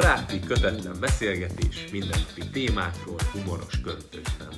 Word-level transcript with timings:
Baráti, 0.00 0.40
kötetlen 0.40 0.96
beszélgetés, 1.00 1.90
mindennapi 1.92 2.48
témákról, 2.52 3.18
humoros 3.32 3.80
köntösben. 3.80 4.48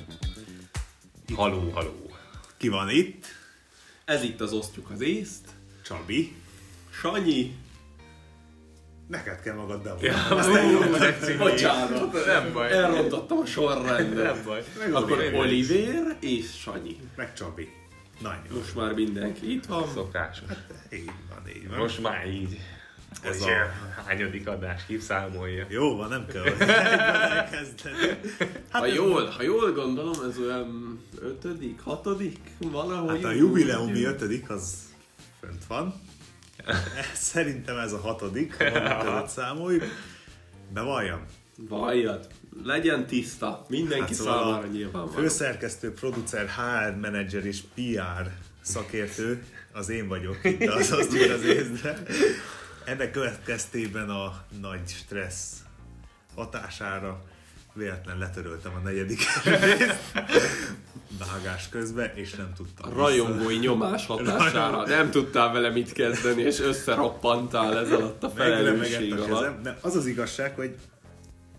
Haló, 1.35 1.69
haló. 1.69 2.11
Ki 2.57 2.67
van 2.69 2.89
itt? 2.89 3.25
Ez 4.05 4.23
itt 4.23 4.41
az 4.41 4.53
Osztjuk 4.53 4.89
az 4.89 5.01
észt. 5.01 5.47
Csabi. 5.83 6.35
Sanyi. 6.89 7.55
Neked 9.07 9.41
kell 9.41 9.55
magad 9.55 9.85
Ja, 10.01 10.13
bemutatni. 10.29 10.73
ú, 10.73 10.97
de 10.97 11.17
cigi. 11.21 11.37
Bocsánat. 11.37 12.25
Nem 12.25 12.53
baj. 12.53 12.71
Elrontottam 12.71 13.37
a 13.37 13.45
sorrendet. 13.45 14.23
Nem 14.33 14.43
baj. 14.45 14.63
Akkor 14.93 15.11
Oliver. 15.11 15.39
Oliver 15.39 16.17
és 16.19 16.59
Sanyi. 16.59 16.97
Meg 17.15 17.33
Csabi. 17.33 17.69
Nagyon 18.19 18.43
jó. 18.51 18.57
Most 18.57 18.75
már 18.75 18.93
mindenki 18.93 19.51
itt 19.53 19.65
van. 19.65 19.87
Szokásos. 19.93 20.49
Így 20.93 21.11
van, 21.29 21.49
így 21.55 21.67
van. 21.69 21.77
Most 21.77 22.01
már 22.01 22.27
így. 22.27 22.59
Ez 23.23 23.35
Ez 23.35 23.41
a- 23.41 23.49
a 23.97 24.01
hányadik 24.05 24.47
adás 24.47 24.85
kiszámolja. 24.85 25.65
Jó 25.69 25.95
van, 25.95 26.09
nem 26.09 26.25
kell 26.25 26.41
hogy 26.41 26.55
elkezdeni. 26.69 28.19
Ha 28.69 28.85
jól, 28.85 29.25
ha 29.25 29.43
jól 29.43 29.71
gondolom, 29.71 30.29
ez 30.29 30.37
olyan 30.37 30.99
ötödik, 31.21 31.79
hatodik, 31.81 32.37
valahogy. 32.59 33.15
Hát 33.15 33.23
a 33.23 33.31
jubileumi 33.31 34.03
ötödik 34.03 34.49
az 34.49 34.73
fönt 35.39 35.65
van. 35.67 36.01
Szerintem 37.13 37.77
ez 37.77 37.93
a 37.93 37.97
hatodik, 37.99 38.63
ha 38.83 39.27
számoljuk. 39.27 39.83
Bevalljam. 40.73 41.25
Valljad. 41.57 42.27
Legyen 42.63 43.07
tiszta. 43.07 43.65
Mindenki 43.69 44.03
Hát 44.03 44.13
szóval 44.13 44.43
számára 44.43 44.63
a 44.67 44.71
nyilván 44.71 45.05
van. 45.05 45.13
Főszerkesztő, 45.13 45.93
producer, 45.93 46.49
HR 46.49 46.95
menedzser 46.99 47.45
és 47.45 47.61
PR 47.75 48.31
szakértő, 48.61 49.43
az 49.73 49.89
én 49.89 50.07
vagyok 50.07 50.39
itt 50.43 50.67
az 50.67 50.91
azt 50.91 51.13
az 51.37 51.43
észre. 51.43 51.97
Ennek 52.83 53.11
következtében 53.11 54.09
a 54.09 54.43
nagy 54.61 54.87
stressz 54.87 55.57
hatására 56.35 57.21
véletlen 57.73 58.17
letöröltem 58.17 58.73
a 58.75 58.79
negyedik 58.79 59.19
részt 59.43 60.11
vágás 61.19 61.69
közben, 61.69 62.11
és 62.15 62.33
nem 62.33 62.53
tudtam. 62.53 62.91
A 62.91 62.95
rajongói 62.95 63.57
nyomás 63.57 64.05
hatására 64.05 64.85
nem 64.85 65.11
tudtál 65.11 65.51
vele 65.51 65.69
mit 65.69 65.91
kezdeni, 65.91 66.41
és 66.41 66.59
összeroppantál 66.59 67.77
ez 67.79 67.91
alatt 67.91 68.23
a 68.23 68.29
felelősség 68.29 69.13
alatt. 69.13 69.61
de 69.61 69.77
az 69.81 69.95
az 69.95 70.05
igazság, 70.05 70.55
hogy 70.55 70.75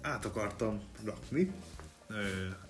át 0.03 0.25
akartam 0.25 0.81
rakni, 1.05 1.53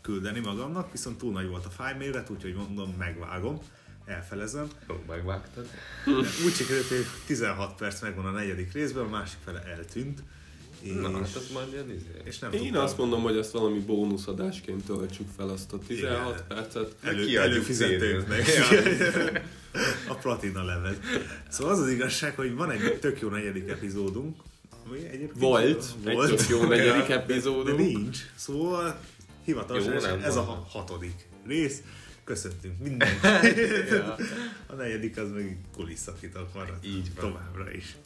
küldeni 0.00 0.40
magamnak, 0.40 0.92
viszont 0.92 1.18
túl 1.18 1.32
nagy 1.32 1.48
volt 1.48 1.66
a 1.66 1.70
fájméret, 1.70 2.30
úgyhogy 2.30 2.54
mondom, 2.54 2.94
megvágom, 2.98 3.58
elfelezem. 4.04 4.68
Jó, 4.88 5.02
megvágtad. 5.08 5.66
Úgy 6.44 6.52
sikerült, 6.54 6.86
hogy 6.88 7.06
16 7.26 7.74
perc 7.76 8.00
megvan 8.00 8.26
a 8.26 8.30
negyedik 8.30 8.72
részben, 8.72 9.04
a 9.04 9.08
másik 9.08 9.38
fele 9.44 9.62
eltűnt. 9.76 10.22
És, 10.80 10.92
Na, 10.92 11.10
hát 11.12 11.34
az 11.36 11.48
majd 11.52 11.72
ilyen 11.72 11.90
izé. 11.90 12.06
és 12.24 12.38
nem 12.38 12.52
Én 12.52 12.62
tudtam 12.62 12.82
azt 12.82 12.98
mondom, 12.98 13.22
hogy 13.22 13.36
ezt 13.36 13.50
valami 13.52 13.78
bónuszadásként 13.78 14.84
töltsük 14.84 15.26
fel 15.36 15.48
azt 15.48 15.72
a 15.72 15.78
16 15.86 16.32
Igen. 16.34 16.44
percet. 16.48 16.94
elő, 17.02 17.38
előfizetőknek. 17.38 18.46
A 20.08 20.14
platina 20.14 20.64
lemez. 20.64 20.96
Szóval 21.48 21.72
az 21.72 21.78
az 21.78 21.88
igazság, 21.90 22.36
hogy 22.36 22.54
van 22.54 22.70
egy 22.70 22.98
tök 23.00 23.20
jó 23.20 23.28
negyedik 23.28 23.68
epizódunk, 23.68 24.36
ami 24.86 24.98
egyébként 24.98 25.38
Volt, 25.38 25.84
egy 26.04 26.16
tök 26.18 26.48
jó 26.48 26.64
negyedik 26.64 27.06
de 27.06 27.14
epizódunk. 27.14 27.78
nincs. 27.78 28.18
Szóval 28.34 29.00
hivatalosan 29.44 29.92
ez, 29.92 30.04
ez 30.04 30.36
a 30.36 30.66
hatodik 30.70 31.28
rész. 31.46 31.82
Köszöntünk 32.24 32.78
mindenkit. 32.78 33.88
Ja. 33.90 34.16
A 34.66 34.74
negyedik 34.74 35.16
az 35.16 35.30
meg 35.30 35.58
kulisszatitok 35.76 36.54
maradt. 36.54 36.84
Így 36.86 37.14
van. 37.14 37.30
Továbbra 37.30 37.72
is. 37.72 37.96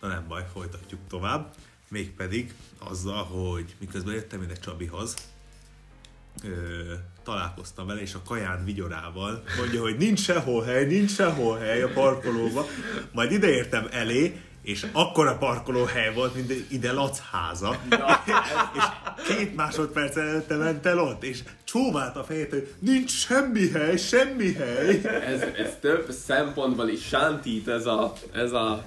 Na 0.00 0.08
nem 0.08 0.24
baj, 0.28 0.44
folytatjuk 0.52 1.00
tovább. 1.08 1.54
Mégpedig 1.88 2.54
azzal, 2.78 3.24
hogy 3.24 3.74
miközben 3.78 4.14
jöttem 4.14 4.42
ide 4.42 4.54
Csabihoz, 4.54 5.14
ö, 6.44 6.92
találkoztam 7.22 7.86
vele, 7.86 8.00
és 8.00 8.14
a 8.14 8.22
kaján 8.22 8.64
vigyorával 8.64 9.42
mondja, 9.58 9.80
hogy 9.80 9.96
nincs 9.96 10.20
sehol 10.20 10.64
hely, 10.64 10.86
nincs 10.86 11.10
sehol 11.10 11.58
hely 11.58 11.82
a 11.82 11.88
parkolóba. 11.88 12.66
Majd 13.12 13.32
ide 13.32 13.48
értem 13.48 13.88
elé, 13.90 14.40
és 14.68 14.86
akkora 14.92 15.36
parkolóhely 15.36 16.14
volt, 16.14 16.34
mint 16.34 16.52
ide 16.70 16.92
Lac 16.92 17.20
háza. 17.30 17.80
és 18.76 18.82
két 19.28 19.56
másodperc 19.56 20.16
előtte 20.16 20.56
ment 20.56 20.86
el 20.86 20.98
ott, 20.98 21.24
és 21.24 21.38
csóvált 21.64 22.16
a 22.16 22.24
fejét, 22.24 22.50
hogy 22.50 22.74
nincs 22.78 23.10
semmi 23.10 23.68
hely, 23.70 23.96
semmi 23.96 24.52
hely. 24.52 25.00
Ez, 25.04 25.40
ez 25.40 25.76
több 25.80 26.10
szempontból 26.10 26.88
is 26.88 27.06
sántít 27.06 27.68
ez 27.68 27.86
a, 27.86 28.12
ez 28.32 28.52
a 28.52 28.84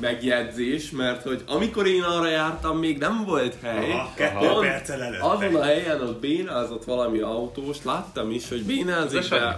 megjegyzés, 0.00 0.90
mert 0.90 1.22
hogy 1.22 1.42
amikor 1.46 1.86
én 1.86 2.02
arra 2.02 2.28
jártam, 2.28 2.78
még 2.78 2.98
nem 2.98 3.24
volt 3.24 3.56
hely. 3.62 3.90
Aha, 3.90 4.12
kettő 4.14 4.46
Pont 4.46 4.60
perccel 4.60 5.02
előtte. 5.02 5.24
Azon 5.24 5.54
a 5.54 5.62
helyen 5.62 6.00
ott 6.00 6.20
bénázott 6.20 6.84
valami 6.84 7.18
autós, 7.18 7.76
láttam 7.82 8.30
is, 8.30 8.48
hogy 8.48 8.64
bénázik, 8.64 9.28
de, 9.28 9.54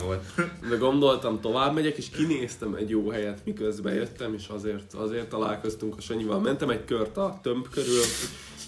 de 0.68 0.76
gondoltam 0.76 1.40
tovább 1.40 1.74
megyek, 1.74 1.96
és 1.96 2.10
kinéztem 2.10 2.74
egy 2.74 2.90
jó 2.90 3.10
helyet, 3.10 3.38
miközben 3.44 3.94
jöttem, 3.94 4.34
és 4.34 4.46
azért, 4.48 4.94
azért 4.94 5.28
találkoztunk 5.28 5.94
a 5.96 6.00
Sanyival. 6.00 6.40
Mentem 6.40 6.70
egy 6.70 6.84
kört 6.84 7.16
a 7.16 7.38
tömb 7.42 7.68
körül, 7.68 8.02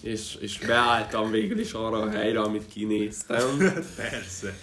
és, 0.03 0.37
és 0.41 0.59
beálltam 0.67 1.31
végül 1.31 1.59
is 1.59 1.73
arra 1.73 1.99
a 1.99 2.11
helyre, 2.11 2.41
amit 2.41 2.67
kinéztem. 2.73 3.59
Persze. 3.97 4.55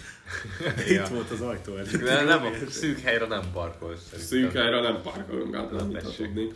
Ja. 0.87 1.01
Itt 1.01 1.07
volt 1.07 1.31
az 1.31 1.41
ajtó 1.41 1.75
előtt. 1.75 2.03
De 2.03 2.23
nem 2.23 2.43
a 2.43 2.69
szűk 2.69 2.99
helyre 2.99 3.25
nem 3.25 3.43
parkolsz. 3.53 4.13
Szűk 4.17 4.51
helyre 4.51 4.81
nem 4.81 5.01
parkolunk 5.01 5.55
át, 5.55 5.71
nem 5.71 5.97
tudni. 6.17 6.51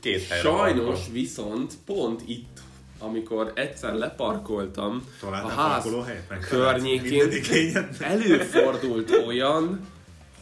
Két 0.00 0.26
helyre 0.26 0.48
Sajnos 0.48 0.84
parkolsz. 0.84 1.10
viszont 1.12 1.74
pont 1.86 2.22
itt, 2.26 2.60
amikor 2.98 3.52
egyszer 3.54 3.94
leparkoltam 3.94 5.04
a 5.06 5.20
Találtál 5.20 5.56
ház 5.56 5.88
környékén, 6.48 7.88
előfordult 7.98 9.10
olyan, 9.26 9.86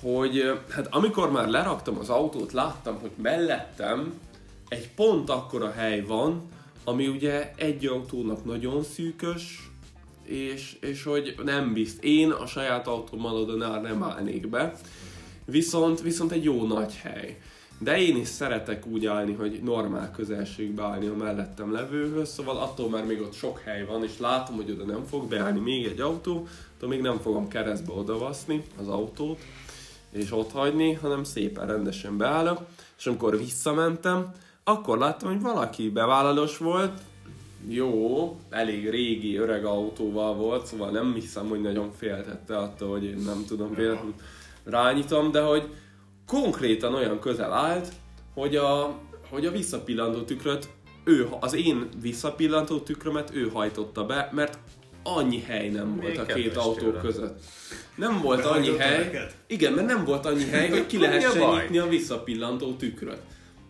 hogy 0.01 0.61
hát 0.71 0.87
amikor 0.91 1.31
már 1.31 1.49
leraktam 1.49 1.99
az 1.99 2.09
autót, 2.09 2.53
láttam, 2.53 2.99
hogy 3.01 3.11
mellettem 3.23 4.21
egy 4.69 4.89
pont 4.89 5.31
akkora 5.31 5.71
hely 5.71 6.01
van, 6.01 6.49
ami 6.85 7.09
ugye 7.09 7.53
egy 7.57 7.87
autónak 7.87 8.45
nagyon 8.45 8.83
szűkös, 8.83 9.71
és, 10.25 10.77
és 10.81 11.03
hogy 11.03 11.35
nem 11.45 11.73
bizt. 11.73 12.03
Én 12.03 12.31
a 12.31 12.47
saját 12.47 12.87
autómmal 12.87 13.37
oda 13.37 13.81
nem 13.81 14.03
állnék 14.03 14.49
be, 14.49 14.75
viszont, 15.45 16.01
viszont 16.01 16.33
egy 16.33 16.45
jó 16.45 16.67
nagy 16.67 16.95
hely. 16.95 17.39
De 17.83 18.01
én 18.01 18.17
is 18.17 18.29
szeretek 18.29 18.87
úgy 18.87 19.07
állni, 19.07 19.33
hogy 19.33 19.61
normál 19.63 20.11
közelségbe 20.11 20.83
állni 20.83 21.07
a 21.07 21.15
mellettem 21.15 21.73
levőhöz, 21.73 22.29
szóval 22.29 22.57
attól 22.57 22.89
már 22.89 23.05
még 23.05 23.21
ott 23.21 23.33
sok 23.33 23.59
hely 23.59 23.85
van, 23.85 24.05
és 24.05 24.19
látom, 24.19 24.57
hogy 24.57 24.71
oda 24.71 24.85
nem 24.85 25.05
fog 25.05 25.29
beállni 25.29 25.61
még 25.61 25.85
egy 25.85 26.01
autó, 26.01 26.47
attól 26.77 26.89
még 26.89 27.01
nem 27.01 27.19
fogom 27.19 27.49
keresztbe 27.49 27.93
odavaszni 27.93 28.65
az 28.81 28.89
autót, 28.89 29.41
és 30.11 30.33
ott 30.33 30.51
hagyni, 30.51 30.93
hanem 30.93 31.25
szépen 31.25 31.67
rendesen 31.67 32.17
beállok, 32.17 32.61
és 32.99 33.07
amikor 33.07 33.39
visszamentem, 33.39 34.33
akkor 34.65 34.99
láttam, 34.99 35.31
hogy 35.31 35.41
valaki 35.41 35.91
bevállalós 35.91 36.59
volt, 36.59 37.01
jó, 37.69 38.37
elég 38.51 38.91
régi, 38.91 39.37
öreg 39.37 39.65
autóval 39.65 40.35
volt, 40.35 40.67
szóval 40.67 40.91
nem 40.91 41.15
hiszem, 41.15 41.49
hogy 41.49 41.61
nagyon 41.61 41.93
féltette 41.97 42.57
attól, 42.59 42.91
hogy 42.91 43.05
én 43.05 43.23
nem 43.25 43.45
tudom 43.47 43.75
véletlenül 43.75 44.15
rányitom, 44.65 45.31
de 45.31 45.41
hogy 45.41 45.69
konkrétan 46.27 46.95
olyan 46.95 47.21
közel 47.21 47.53
állt, 47.53 47.89
hogy 48.35 48.57
a, 48.57 48.99
hogy 49.31 49.47
a 49.47 49.51
visszapillantó 49.51 50.23
tükröt 50.23 50.69
ő, 51.05 51.29
az 51.41 51.55
én 51.55 51.89
visszapillantó 52.03 52.79
tükrömet 52.79 53.31
ő 53.35 53.49
hajtotta 53.49 54.07
be, 54.07 54.31
mert 54.33 54.59
annyi 55.03 55.41
hely 55.41 55.69
nem 55.69 55.97
volt 55.97 56.19
a 56.19 56.25
két 56.25 56.57
autó 56.57 56.75
tőle. 56.75 57.01
között. 57.01 57.41
Nem 57.95 58.21
volt 58.21 58.45
annyi 58.45 58.77
hely, 58.77 58.99
neked? 58.99 59.35
igen, 59.47 59.73
mert 59.73 59.87
nem 59.87 60.05
volt 60.05 60.27
annyi 60.27 60.45
hely, 60.45 60.69
hogy 60.69 60.87
ki 60.87 60.97
a 60.97 61.01
lehessen 61.01 61.39
baj? 61.39 61.61
nyitni 61.61 61.79
a 61.79 61.87
visszapillantó 61.87 62.75
tükröt. 62.75 63.21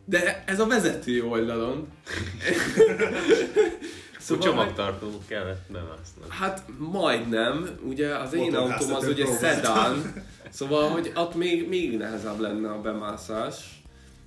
De 0.04 0.44
ez 0.46 0.60
a 0.60 0.66
vezető 0.66 1.24
oldalon. 1.24 1.88
Szóval 4.22 4.44
csomagtartó 4.44 5.08
kellett 5.26 5.70
bemásznom. 5.72 6.28
Hát 6.28 6.64
majdnem, 6.78 7.68
ugye 7.82 8.14
az 8.16 8.32
én 8.32 8.54
autóm 8.54 8.94
az 8.94 9.08
ugye 9.08 9.26
szedán, 9.26 10.24
szóval 10.50 10.88
hogy 10.88 11.12
ott 11.14 11.34
még, 11.34 11.68
még 11.68 11.96
nehezebb 11.96 12.40
lenne 12.40 12.70
a 12.70 12.80
bemászás. 12.80 13.81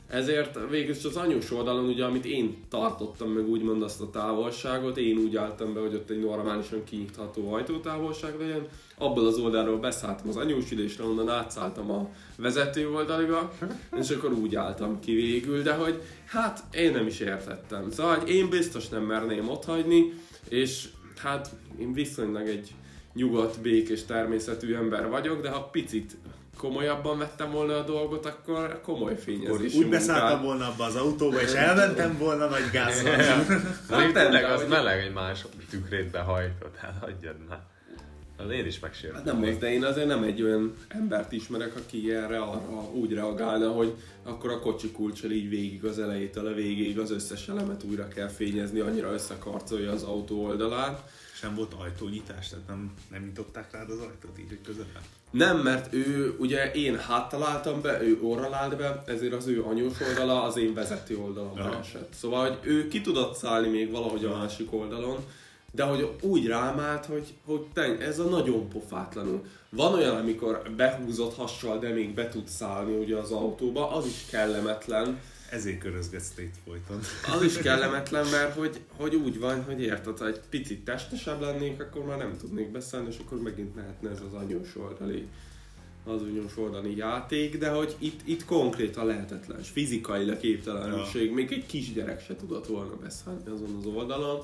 Ezért 0.08 0.60
végül 0.70 0.96
az 1.04 1.16
anyós 1.16 1.52
oldalon, 1.52 1.86
ugye, 1.86 2.04
amit 2.04 2.26
én 2.26 2.64
tartottam 2.70 3.30
meg 3.30 3.48
úgymond 3.48 3.84
azt 3.84 4.02
a 4.02 4.10
távolságot, 4.10 4.98
én 4.98 5.18
úgy 5.18 5.36
álltam 5.36 5.74
be, 5.74 5.80
hogy 5.80 5.94
ott 5.94 6.10
egy 6.10 6.20
normálisan 6.20 6.84
kinyitható 6.84 7.54
ajtótávolság 7.54 8.40
legyen. 8.40 8.68
Abból 8.98 9.28
az 9.28 9.38
oldalról 9.38 9.78
beszálltam 9.78 10.28
az 10.30 10.38
anyós 10.38 10.72
ülésre, 10.72 11.04
onnan 11.04 11.30
átszálltam 11.30 11.92
a 11.92 12.10
vezető 12.38 12.90
oldaliba, 12.90 13.54
és 14.00 14.10
akkor 14.10 14.32
úgy 14.32 14.56
álltam 14.56 15.00
ki 15.00 15.14
végül, 15.14 15.62
de 15.62 15.74
hogy 15.74 16.02
hát 16.26 16.64
én 16.72 16.92
nem 16.92 17.08
is 17.08 17.20
értettem. 17.20 17.92
Szóval 17.92 18.28
én 18.28 18.50
biztos 18.50 18.90
nem 18.90 19.04
merném 19.04 19.50
ott 19.50 19.66
hagyni, 19.66 20.14
és 20.50 20.88
hát 21.18 21.50
én 21.80 21.94
viszonylag 21.94 22.48
egy 22.48 22.74
nyugodt, 23.14 23.62
békés 23.62 24.04
természetű 24.04 24.74
ember 24.74 25.10
vagyok, 25.10 25.42
de 25.42 25.50
ha 25.50 25.70
picit 25.72 26.18
komolyabban 26.66 27.18
vettem 27.18 27.52
volna 27.52 27.78
a 27.78 27.84
dolgot, 27.84 28.26
akkor 28.26 28.82
komoly 28.82 29.12
Akkor 29.12 29.24
fényezésű 29.24 29.78
úgy 29.78 29.90
beszálltam 29.90 30.42
volna 30.44 30.68
abba 30.68 30.84
az 30.84 30.96
autóba, 30.96 31.42
és 31.42 31.52
elmentem 31.52 32.18
volna 32.18 32.48
nagy 32.48 32.70
gázzal. 32.72 33.16
Mondjuk 33.90 34.14
nem, 34.14 34.24
tényleg 34.24 34.44
az 34.44 34.60
hogy- 34.60 34.70
meleg 34.70 35.00
egy 35.00 35.14
más 35.14 35.46
tükrét 35.70 36.12
behajtott, 36.12 36.76
hát 36.76 36.96
hagyjad 37.02 37.36
már. 37.50 37.60
Az 38.38 38.52
én 38.52 38.66
is 38.66 38.80
megsértem. 38.80 39.16
Hát 39.16 39.26
nem 39.26 39.44
az, 39.44 39.58
de 39.58 39.72
én 39.74 39.84
azért 39.84 40.08
nem 40.08 40.24
egy 40.24 40.42
olyan 40.42 40.74
embert 40.88 41.32
ismerek, 41.32 41.76
aki 41.76 42.14
erre 42.14 42.40
arra 42.40 42.90
úgy 42.94 43.14
reagálna, 43.14 43.72
hogy 43.72 43.94
akkor 44.24 44.52
a 44.52 44.60
kocsi 44.60 44.92
kulcsal 44.92 45.32
így 45.32 45.50
végig 45.50 45.86
az 45.86 46.00
elejétől 46.00 46.48
a 46.48 46.54
végéig 46.54 47.00
az 47.00 47.12
összes 47.12 47.48
elemet 47.48 47.84
újra 47.84 48.08
kell 48.08 48.28
fényezni, 48.28 48.80
annyira 48.80 49.14
összekarcolja 49.14 49.92
az 49.92 50.04
autó 50.04 50.44
oldalán. 50.46 50.98
Sem 51.46 51.56
volt 51.56 51.74
ajtónyitás, 51.74 52.50
tehát 52.50 52.68
nem, 52.68 52.94
nem 53.12 53.24
nyitották 53.24 53.72
rád 53.72 53.90
az 53.90 54.00
ajtót 54.00 54.40
így, 54.40 54.48
hogy 54.48 54.62
közöpen. 54.66 55.02
Nem, 55.32 55.58
mert 55.58 55.94
ő, 55.94 56.36
ugye 56.40 56.72
én 56.72 56.98
háttal 57.00 57.44
álltam 57.44 57.82
be, 57.82 58.02
ő 58.02 58.20
orral 58.22 58.54
állt 58.54 58.78
be, 58.78 59.04
ezért 59.06 59.34
az 59.34 59.48
ő 59.48 59.64
anyós 59.64 60.00
oldala 60.02 60.44
az 60.44 60.58
én 60.58 60.74
vezető 60.74 61.18
oldalamra 61.18 61.64
Aha. 61.64 61.80
esett. 61.80 62.14
Szóval, 62.14 62.48
hogy 62.48 62.58
ő 62.62 62.88
ki 62.88 63.02
tudott 63.02 63.36
szállni 63.36 63.68
még 63.68 63.92
valahogy 63.92 64.26
a 64.26 64.38
másik 64.38 64.74
oldalon, 64.74 65.18
de 65.72 65.84
hogy 65.84 66.16
úgy 66.22 66.48
rám 66.48 66.80
állt, 66.80 67.06
hogy, 67.06 67.34
hogy 67.46 67.62
te, 67.74 67.98
ez 67.98 68.20
a 68.20 68.24
nagyon 68.24 68.70
pofátlanul. 68.70 69.46
Van 69.70 69.94
olyan, 69.94 70.16
amikor 70.16 70.72
behúzott 70.76 71.36
hassal, 71.36 71.80
de 71.80 71.90
még 71.90 72.14
be 72.14 72.30
tud 72.30 72.48
szállni 72.48 72.96
ugye 72.96 73.16
az 73.16 73.32
autóba, 73.32 73.92
az 73.92 74.06
is 74.06 74.26
kellemetlen. 74.30 75.20
Ezért 75.56 75.80
körözgetsz 75.80 76.32
itt 76.38 76.56
folyton. 76.66 77.00
Az 77.36 77.44
is 77.44 77.58
kellemetlen, 77.58 78.28
mert 78.28 78.56
hogy, 78.56 78.80
hogy 78.98 79.16
úgy 79.16 79.40
van, 79.40 79.64
hogy 79.64 79.82
érted, 79.82 80.18
ha 80.18 80.28
egy 80.28 80.40
picit 80.50 80.84
testesebb 80.84 81.42
lennék, 81.42 81.82
akkor 81.82 82.06
már 82.06 82.18
nem 82.18 82.38
tudnék 82.38 82.72
beszállni, 82.72 83.08
és 83.10 83.18
akkor 83.26 83.42
megint 83.42 83.76
lehetne 83.76 84.10
ez 84.10 84.22
az 84.28 84.34
anyós 84.34 84.76
oldali 84.76 85.28
az 86.08 86.22
anyós 86.22 86.58
oldali 86.58 86.98
játék, 86.98 87.58
de 87.58 87.70
hogy 87.70 87.96
itt, 88.00 88.28
itt 88.28 88.46
konkrétan 88.46 89.06
lehetetlen, 89.06 89.60
és 89.60 89.70
fizikailag 89.70 90.38
képtelenség, 90.38 91.32
még 91.32 91.52
egy 91.52 91.66
kisgyerek 91.66 92.22
se 92.22 92.36
tudott 92.36 92.68
volna 92.68 92.96
beszállni 92.96 93.50
azon 93.50 93.76
az 93.80 93.86
oldalon, 93.86 94.44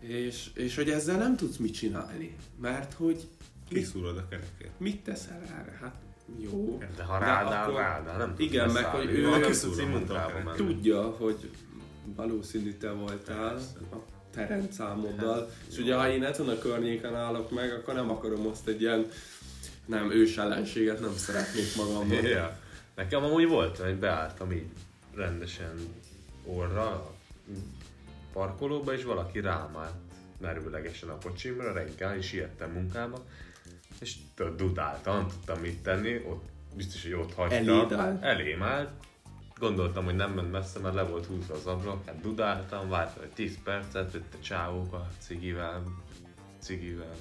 és, 0.00 0.50
és 0.54 0.74
hogy 0.74 0.90
ezzel 0.90 1.18
nem 1.18 1.36
tudsz 1.36 1.56
mit 1.56 1.72
csinálni, 1.72 2.36
mert 2.60 2.92
hogy 2.92 3.26
Kiszúrod 3.68 4.16
a 4.16 4.28
kerekét. 4.28 4.70
mit 4.78 5.02
teszel 5.04 5.42
erre? 5.42 5.78
Hát 5.80 5.94
jó. 6.38 6.82
De 6.96 7.02
ha 7.02 7.18
rádál, 7.18 7.62
akkor- 7.62 7.80
rádál, 7.80 8.16
nem 8.18 8.34
Igen, 8.36 8.70
meg 8.70 8.84
hogy 8.84 9.04
ő- 9.04 9.26
ő. 9.26 9.28
Tudja, 10.56 11.02
hogy 11.02 11.50
valószínű 12.16 12.72
te 12.72 12.90
voltál 12.90 13.56
a 13.92 13.96
terendszámoddal, 14.30 15.50
és 15.70 15.78
ugye 15.78 15.94
ha 15.96 16.08
én 16.10 16.24
ezen 16.24 16.48
a 16.48 16.58
környéken 16.58 17.14
állok 17.14 17.50
meg, 17.50 17.72
akkor 17.72 17.94
nem 17.94 18.10
akarom 18.10 18.46
azt 18.46 18.68
egy 18.68 18.80
ilyen 18.80 19.06
nem 19.86 20.10
ős 20.10 20.36
ellenséget 20.36 21.00
nem 21.00 21.16
szeretnék 21.16 21.76
magamban. 21.76 22.24
Ja. 22.24 22.58
Nekem 22.94 23.24
amúgy 23.24 23.48
volt, 23.48 23.78
hogy 23.78 23.94
beálltam 23.96 24.52
így 24.52 24.66
rendesen 25.14 25.74
orra 26.46 26.82
a 26.82 27.12
parkolóba, 28.32 28.92
és 28.94 29.04
valaki 29.04 29.40
rám 29.40 29.76
állt 29.76 29.94
merőlegesen 30.40 31.08
a 31.08 31.18
kocsimra 31.22 31.72
reggel, 31.72 32.16
és 32.16 32.32
ijedtem 32.32 32.70
munkába, 32.70 33.24
és 34.02 34.14
tudod, 34.34 34.56
dudáltam, 34.56 35.16
nem 35.16 35.28
tudtam 35.28 35.60
mit 35.60 35.82
tenni, 35.82 36.14
ott 36.14 36.44
biztos, 36.74 37.02
hogy 37.02 37.12
ott 37.12 37.34
hagyta. 37.34 37.54
Eléd 37.54 37.92
állt? 37.92 38.22
Elém 38.22 38.62
állt. 38.62 38.90
Gondoltam, 39.58 40.04
hogy 40.04 40.16
nem 40.16 40.32
ment 40.32 40.52
messze, 40.52 40.78
mert 40.78 40.94
le 40.94 41.02
volt 41.02 41.26
húzva 41.26 41.54
az 41.54 41.66
ablak, 41.66 42.06
hát 42.06 42.20
dudáltam, 42.20 42.88
vártam 42.88 43.22
egy 43.22 43.30
10 43.30 43.58
percet, 43.64 44.12
jött 44.12 44.34
a 44.34 44.42
csávók 44.42 44.92
a 44.92 45.08
cigivel, 45.18 45.82
cigivel, 46.58 47.14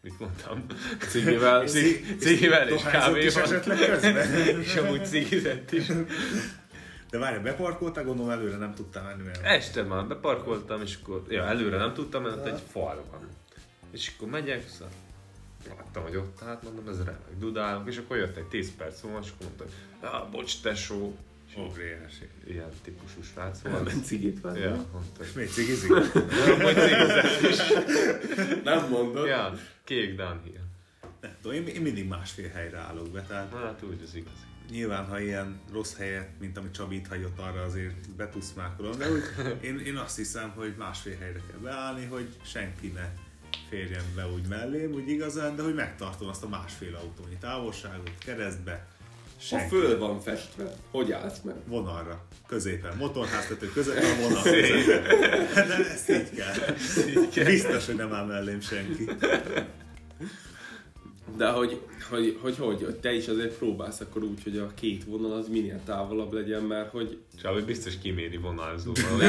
mit 0.00 0.18
mondtam? 0.20 0.66
Cigivel. 0.98 1.66
Cig- 1.66 2.20
cigivel 2.20 2.68
és 2.68 2.82
kávéval. 2.82 3.42
esetleg 3.42 3.78
közben? 3.78 4.34
és 4.62 4.76
amúgy 4.76 5.06
cigizett 5.06 5.72
is. 5.72 5.86
De 7.10 7.18
várj, 7.18 7.38
beparkoltál, 7.38 8.04
gondolom 8.04 8.30
előre 8.30 8.56
nem 8.56 8.74
tudtál 8.74 9.04
menni, 9.04 9.22
mert 9.22 9.44
Este 9.44 9.82
már 9.82 10.06
beparkoltam, 10.06 10.82
és 10.82 10.98
akkor 11.02 11.22
ja, 11.28 11.44
előre 11.44 11.76
nem 11.76 11.94
tudtam, 11.94 12.22
mert 12.22 12.36
ott 12.36 12.46
egy 12.46 12.62
fal 12.70 13.04
van. 13.10 13.28
És 13.90 14.12
akkor 14.16 14.28
megyek, 14.28 14.68
szóval 14.68 14.92
láttam, 15.68 16.02
hogy 16.02 16.16
ott 16.16 16.42
állt, 16.42 16.62
mondom, 16.62 16.88
ez 16.88 16.98
remek, 16.98 17.38
dudálok, 17.38 17.88
és 17.88 17.96
akkor 17.96 18.16
jött 18.16 18.36
egy 18.36 18.46
10 18.46 18.76
perc 18.76 19.02
múlva, 19.02 19.18
és 19.22 19.28
akkor 19.30 19.46
mondta, 19.46 19.64
hogy 19.64 19.72
ah, 20.10 20.30
bocs, 20.30 20.60
tesó, 20.62 21.16
és 21.48 21.56
óriási. 21.56 22.28
ilyen 22.46 22.68
típusú 22.84 23.22
srác 23.22 23.62
volt. 23.62 23.74
Elment 23.76 24.04
cigit 24.04 24.40
venni. 24.40 24.58
Ja, 24.58 24.86
mondta, 24.92 25.22
És 25.24 25.32
még 25.32 25.48
cigizik? 25.50 25.90
hogy 26.62 26.74
cigizett 26.74 27.40
is. 27.50 27.58
Nem 28.64 28.88
mondod. 28.88 29.26
Ja, 29.26 29.52
kék 29.84 30.16
downhill. 30.16 30.60
Nem 31.20 31.34
tudom, 31.42 31.56
én, 31.56 31.66
én 31.66 31.82
mindig 31.82 32.08
másfél 32.08 32.48
helyre 32.48 32.78
állok 32.78 33.08
be, 33.08 33.22
tehát 33.22 33.50
Na 33.50 33.58
hát 33.58 33.82
úgy 33.82 34.00
az 34.04 34.14
igazi. 34.14 34.34
nyilván, 34.70 35.04
ha 35.06 35.20
ilyen 35.20 35.60
rossz 35.72 35.96
helyet, 35.96 36.28
mint 36.40 36.58
amit 36.58 36.72
Csabi 36.72 36.96
itt 36.96 37.06
hagyott 37.06 37.38
arra, 37.38 37.62
azért 37.62 38.10
betusz 38.16 38.52
mákolom, 38.56 38.98
de 38.98 39.10
úgy, 39.10 39.22
én, 39.60 39.78
én 39.78 39.96
azt 39.96 40.16
hiszem, 40.16 40.50
hogy 40.50 40.74
másfél 40.78 41.16
helyre 41.18 41.40
kell 41.50 41.58
beállni, 41.58 42.04
hogy 42.04 42.28
senki 42.44 42.86
ne 42.88 43.08
férjen 43.72 44.04
be 44.14 44.26
úgy 44.26 44.46
mellém, 44.48 44.92
úgy 44.92 45.08
igazán, 45.08 45.56
de 45.56 45.62
hogy 45.62 45.74
megtartom 45.74 46.28
azt 46.28 46.42
a 46.42 46.48
másfél 46.48 46.94
autónyi 46.96 47.36
távolságot, 47.40 48.10
keresztbe, 48.24 48.72
Ha 48.72 49.40
senki. 49.58 49.68
föl 49.68 49.98
van 49.98 50.20
festve, 50.20 50.74
hogy 50.90 51.12
állsz 51.12 51.40
meg? 51.44 51.54
vonalra, 51.66 52.24
középen, 52.46 52.96
motorháztető 52.96 53.70
középen, 53.72 54.04
a 54.04 54.22
vonal. 54.22 54.42
De 55.54 55.90
ezt 55.92 56.10
így 56.10 56.30
kell. 56.34 57.44
Biztos, 57.44 57.86
hogy 57.86 57.94
nem 57.96 58.12
áll 58.12 58.26
mellém 58.26 58.60
senki. 58.60 59.04
De 61.36 61.48
hogy 61.48 61.80
hogy, 62.10 62.38
hogy, 62.40 62.56
hogy, 62.56 62.82
hogy 62.84 62.94
te 62.94 63.12
is 63.12 63.28
azért 63.28 63.58
próbálsz 63.58 64.00
akkor 64.00 64.22
úgy, 64.22 64.42
hogy 64.42 64.56
a 64.58 64.70
két 64.74 65.04
vonal 65.04 65.32
az 65.32 65.48
minél 65.48 65.80
távolabb 65.84 66.32
legyen, 66.32 66.62
mert 66.62 66.90
hogy 66.90 67.18
Csabi 67.42 67.62
biztos 67.62 67.98
kiméri 67.98 68.36
vonalzóval, 68.36 69.10
hogy 69.10 69.20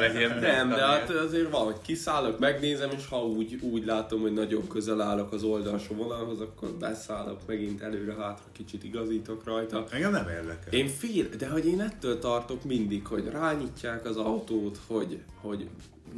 legyen. 0.00 0.38
nem, 0.38 0.68
de 0.68 0.86
hát 0.86 1.10
azért 1.10 1.50
van, 1.50 1.64
hogy 1.64 1.76
kiszállok, 1.82 2.38
megnézem, 2.38 2.90
és 2.90 3.06
ha 3.08 3.26
úgy, 3.26 3.58
úgy 3.60 3.84
látom, 3.84 4.20
hogy 4.20 4.32
nagyon 4.32 4.68
közel 4.68 5.00
állok 5.00 5.32
az 5.32 5.42
oldalsó 5.42 5.94
vonalhoz, 5.94 6.40
akkor 6.40 6.68
beszállok 6.70 7.40
megint 7.46 7.82
előre-hátra, 7.82 8.44
kicsit 8.52 8.84
igazítok 8.84 9.44
rajta. 9.44 9.86
Engem 9.90 10.12
nem 10.12 10.28
érdekel. 10.28 10.72
Én 10.72 10.88
fél, 10.88 11.28
de 11.38 11.48
hogy 11.48 11.66
én 11.66 11.80
ettől 11.80 12.18
tartok 12.18 12.64
mindig, 12.64 13.06
hogy 13.06 13.28
rányitják 13.30 14.04
az 14.06 14.16
autót, 14.16 14.78
hogy, 14.86 15.18
hogy 15.40 15.68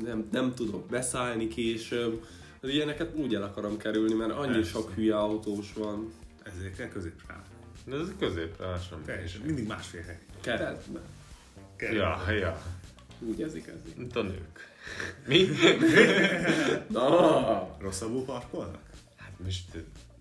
nem, 0.04 0.28
nem 0.32 0.54
tudok 0.54 0.87
beszállni 0.87 1.48
később. 1.48 2.25
Az 2.67 2.73
ilyeneket 2.73 3.15
úgy 3.15 3.35
el 3.35 3.43
akarom 3.43 3.77
kerülni, 3.77 4.15
mert 4.15 4.31
annyi 4.33 4.53
Persze. 4.53 4.71
sok 4.71 4.93
hülye 4.95 5.17
autós 5.19 5.73
van 5.73 6.13
Ezért 6.43 6.77
kell 6.77 6.89
középre 6.89 7.25
állni. 7.29 7.45
De 7.85 7.97
ez 7.97 8.13
középre, 8.19 8.81
sem. 8.89 9.03
Teljesen. 9.05 9.41
Mindig 9.41 9.67
másfél 9.67 10.03
hely. 10.03 10.19
keresztbe. 10.41 11.01
Kell. 11.77 11.94
Ja, 11.94 12.31
ja. 12.31 12.63
Úgy 13.20 13.43
ezik 13.43 13.67
ez. 13.67 13.93
Mint 13.96 14.17
a 14.17 14.23
nők. 14.23 14.69
Mi? 15.29 15.49
Na, 16.89 17.77
Rosszabbul 17.81 18.25
parkolnak? 18.25 18.82
Hát 19.17 19.32
most 19.44 19.65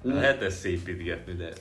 lehet 0.02 0.42
ezt 0.42 0.60
szépítgetni, 0.60 1.34
de 1.34 1.54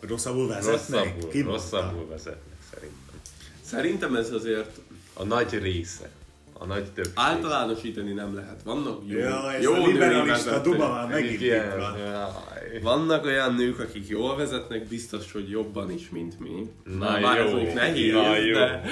Rosszabbul 0.00 0.48
vezetnek? 0.48 1.14
rosszabbul, 1.22 1.52
rosszabbul 1.52 2.06
vezetnek 2.08 2.58
szerintem. 2.70 3.20
szerintem 3.62 4.14
ez 4.16 4.30
azért 4.32 4.80
A 5.14 5.24
nagy 5.24 5.58
része. 5.58 6.10
A 6.60 6.64
nagy 6.66 6.84
többség. 6.92 7.12
általánosítani 7.16 8.12
nem 8.12 8.34
lehet. 8.34 8.62
Vannak 8.62 9.00
jó, 9.06 9.18
Ja, 9.18 9.52
ez 9.52 9.62
jó 9.62 9.72
a 9.72 9.86
liberalista 9.86 10.58
duma 10.60 10.88
már 10.88 11.08
megint 11.08 11.38
kiprant. 11.38 11.98
jaj. 11.98 12.80
Vannak 12.82 13.24
olyan 13.24 13.54
nők, 13.54 13.78
akik 13.80 14.08
jól 14.08 14.36
vezetnek, 14.36 14.86
biztos, 14.88 15.32
hogy 15.32 15.50
jobban 15.50 15.90
is, 15.92 16.08
mint 16.10 16.38
mi. 16.40 16.70
Na 16.98 17.20
bár 17.20 17.38
jó, 17.38 17.56
ez 17.58 17.74
nehéz, 17.74 18.12
na 18.12 18.36
jó. 18.36 18.54
de, 18.54 18.82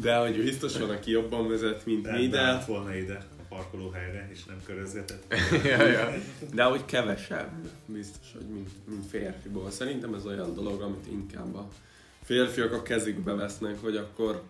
de 0.00 0.16
hogy 0.16 0.42
biztos 0.42 0.78
van, 0.78 0.90
aki 0.90 1.10
jobban 1.10 1.48
vezet, 1.48 1.86
mint 1.86 2.06
mi, 2.06 2.10
Nem, 2.20 2.30
de, 2.30 2.36
beállt 2.36 2.64
volna 2.64 2.94
ide 2.96 3.26
a 3.38 3.54
parkolóhelyre, 3.54 4.28
és 4.32 4.44
nem 4.44 4.56
körözgetett. 4.66 5.34
Ja, 5.64 5.86
ja. 5.86 6.08
de 6.54 6.62
hogy 6.62 6.84
kevesebb, 6.84 7.50
biztos, 7.86 8.26
hogy 8.32 8.46
mint, 8.52 8.68
mint 8.88 9.06
férfiból. 9.10 9.70
Szerintem 9.70 10.14
ez 10.14 10.26
olyan 10.26 10.54
dolog, 10.54 10.80
amit 10.80 11.06
inkább 11.10 11.54
a 11.54 11.68
férfiak 12.22 12.72
a 12.72 12.82
kezükbe 12.82 13.34
vesznek, 13.34 13.80
hogy 13.82 13.96
akkor 13.96 14.42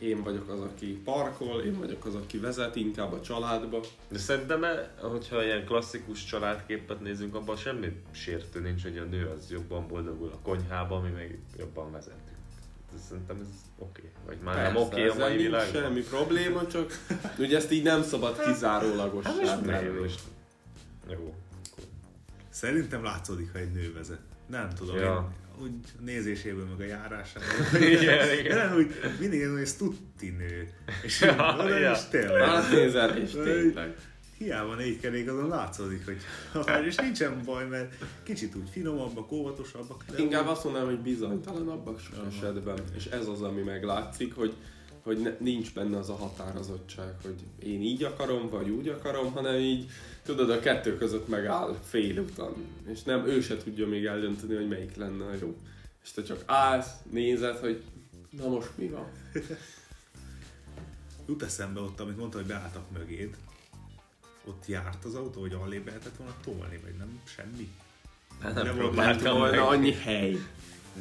én 0.00 0.22
vagyok 0.22 0.48
az, 0.48 0.60
aki 0.60 0.86
parkol, 1.04 1.60
én 1.60 1.78
vagyok 1.78 2.04
az, 2.04 2.14
aki 2.14 2.38
vezet, 2.38 2.76
inkább 2.76 3.12
a 3.12 3.20
családba. 3.20 3.80
De 4.08 4.18
szerintem, 4.18 4.64
eh, 4.64 4.88
hogyha 5.00 5.44
ilyen 5.44 5.64
klasszikus 5.64 6.24
családképet 6.24 7.00
nézünk, 7.00 7.34
abban 7.34 7.56
semmi 7.56 7.92
sértő 8.10 8.60
nincs, 8.60 8.82
hogy 8.82 8.98
a 8.98 9.04
nő 9.04 9.26
az 9.26 9.50
jobban 9.50 9.88
boldogul 9.88 10.30
a 10.34 10.38
konyhában, 10.42 11.02
mi 11.02 11.08
meg 11.10 11.38
jobban 11.58 11.92
vezetünk. 11.92 12.38
Ez 12.94 13.00
Szerintem 13.08 13.36
ez 13.40 13.46
oké. 13.78 14.10
Vagy 14.26 14.38
már 14.44 14.56
nem 14.56 14.64
Persze, 14.64 14.86
oké 14.86 15.02
a 15.02 15.04
ezzel 15.04 15.18
mai 15.18 15.28
nincs 15.28 15.42
világban. 15.42 15.82
semmi 15.82 16.00
probléma, 16.00 16.66
csak 16.66 16.92
ugye 17.38 17.56
ezt 17.56 17.70
így 17.72 17.82
nem 17.82 18.02
szabad 18.02 18.38
kizárólagos 18.44 19.24
Hát 19.24 19.36
most 19.36 19.64
nem, 19.64 19.96
most. 20.00 20.20
Jó. 21.10 21.34
Szerintem 22.48 23.02
látszódik, 23.02 23.52
ha 23.52 23.58
egy 23.58 23.72
nő 23.72 23.92
vezet. 23.92 24.20
Nem 24.46 24.70
tudom, 24.70 24.96
ja. 24.96 25.14
én, 25.14 25.49
úgy 25.62 25.72
nézéséből, 26.00 26.64
meg 26.64 26.80
a 26.80 26.90
járásában. 26.90 27.82
Igen, 27.82 28.38
igen. 28.38 28.56
Nem, 28.56 28.76
úgy 28.76 28.94
mindig 29.20 29.40
én, 29.40 29.52
hogy 29.52 29.60
ez 29.60 29.74
tutti 29.74 30.28
nő. 30.28 30.68
És, 31.02 31.20
Ja, 31.20 31.68
ja, 31.68 31.78
ja. 31.78 31.92
és 31.92 31.98
tényleg. 32.10 32.42
Hát 32.42 32.70
nézel, 32.70 33.16
és 33.16 33.30
tényleg. 33.30 33.96
hiába 34.38 34.74
négy 34.74 35.00
kerék, 35.00 35.30
azon 35.30 35.48
látszik, 35.48 36.04
hogy 36.04 36.16
ha 36.52 36.84
és 36.86 36.96
nincsen 36.96 37.42
baj, 37.44 37.66
mert 37.68 37.94
kicsit 38.22 38.54
úgy 38.54 38.68
finomabbak, 38.70 39.32
óvatosabbak. 39.32 40.04
De 40.10 40.22
Inkább 40.22 40.48
azt 40.48 40.64
mondanám, 40.64 40.88
hogy 40.88 41.00
bizonytalanabbak 41.00 42.00
sok 42.00 42.26
esetben. 42.28 42.78
És 42.96 43.04
ez 43.04 43.26
az, 43.26 43.42
ami 43.42 43.62
meglátszik, 43.62 44.34
hogy, 44.34 44.54
hogy 45.02 45.18
ne, 45.18 45.30
nincs 45.38 45.74
benne 45.74 45.98
az 45.98 46.08
a 46.08 46.16
határozottság, 46.16 47.14
hogy 47.22 47.36
én 47.58 47.82
így 47.82 48.02
akarom, 48.02 48.48
vagy 48.48 48.68
úgy 48.68 48.88
akarom, 48.88 49.32
hanem 49.32 49.54
így, 49.54 49.90
tudod, 50.22 50.50
a 50.50 50.60
kettő 50.60 50.96
között 50.96 51.28
megáll 51.28 51.76
félúton. 51.84 52.54
És 52.86 53.02
nem, 53.02 53.26
ő 53.26 53.40
se 53.40 53.56
tudja 53.56 53.86
még 53.86 54.04
eldönteni, 54.04 54.54
hogy 54.54 54.68
melyik 54.68 54.96
lenne 54.96 55.24
a 55.24 55.34
jó. 55.40 55.56
És 56.02 56.10
te 56.10 56.22
csak 56.22 56.42
állsz, 56.46 56.90
nézed, 57.10 57.56
hogy 57.56 57.82
na 58.30 58.48
most 58.48 58.70
mi 58.76 58.88
van. 58.88 59.06
Jut 61.28 61.42
eszembe 61.42 61.80
ott, 61.80 62.00
amit 62.00 62.16
mondta, 62.16 62.38
hogy 62.38 62.46
beálltak 62.46 62.90
mögéd. 62.90 63.36
Ott 64.44 64.66
járt 64.66 65.04
az 65.04 65.14
autó, 65.14 65.40
hogy 65.40 65.52
allébb 65.52 65.86
lehetett 65.86 66.16
volna 66.16 66.34
tolni, 66.44 66.80
vagy 66.82 66.94
nem? 66.98 67.20
Semmi? 67.24 67.68
Hát 68.40 68.54
Nem 68.54 68.64
nem 68.64 68.76
próbáltam 68.76 69.38
Volna 69.38 69.68
annyi 69.68 69.92
hely. 69.92 70.36